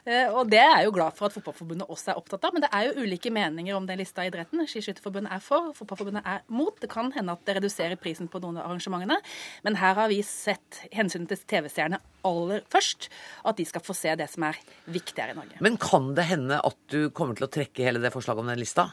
[0.04, 2.54] Uh, og det er jeg jo glad for at Fotballforbundet også er opptatt av.
[2.54, 4.64] Men det er jo ulike meninger om den lista i idretten.
[4.68, 6.74] Skiskytterforbundet er for, Fotballforbundet er mot.
[6.80, 9.20] Det kan hende at det reduserer prisen på noen av arrangementene.
[9.66, 13.08] Men her har vi sett hensynet til TV-seerne aller først.
[13.48, 14.60] At de skal få se det som er
[14.92, 15.62] viktigere i Norge.
[15.64, 18.60] Men kan det hende at du kommer til å trekke hele det forslaget om den
[18.60, 18.90] lista?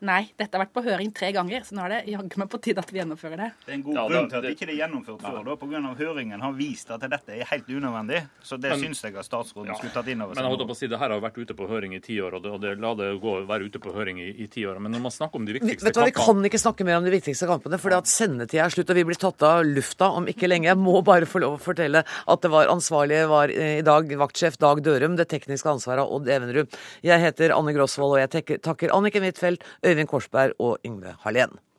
[0.00, 2.58] Nei, dette har vært på høring tre ganger, så nå er det jaggu meg på
[2.64, 3.48] tide at vi gjennomfører det.
[3.66, 5.80] Det er en god ja, grunn til at det ikke er gjennomført før, da, pga.
[5.98, 8.22] høringen har vist at dette er helt unødvendig.
[8.40, 10.40] Så det men, syns jeg at statsråden ja, skulle tatt inn over seg.
[10.40, 12.16] Men jeg holdt på å si, det her har vært ute på høring i ti
[12.24, 14.64] år, og det, og det la det gå være ute på høring i, i ti
[14.64, 14.80] år.
[14.80, 17.00] Men når man snakker om de viktigste Vet du hva, Vi kan ikke snakke mer
[17.02, 20.08] om de viktigste kampene, for at sendetida er slutt, og vi blir tatt av lufta
[20.16, 20.70] om ikke lenge.
[20.70, 24.56] Jeg må bare få lov å fortelle at det var ansvarlige var i dag vaktsjef
[24.64, 26.80] Dag Dørum, det tekniske ansvaret av Odd Evenrud.
[27.04, 31.69] Jeg heter Anne Grosvold, og jeg takker Annike Huitfeldt, Øyvind Korsberg og Yngve Hallén.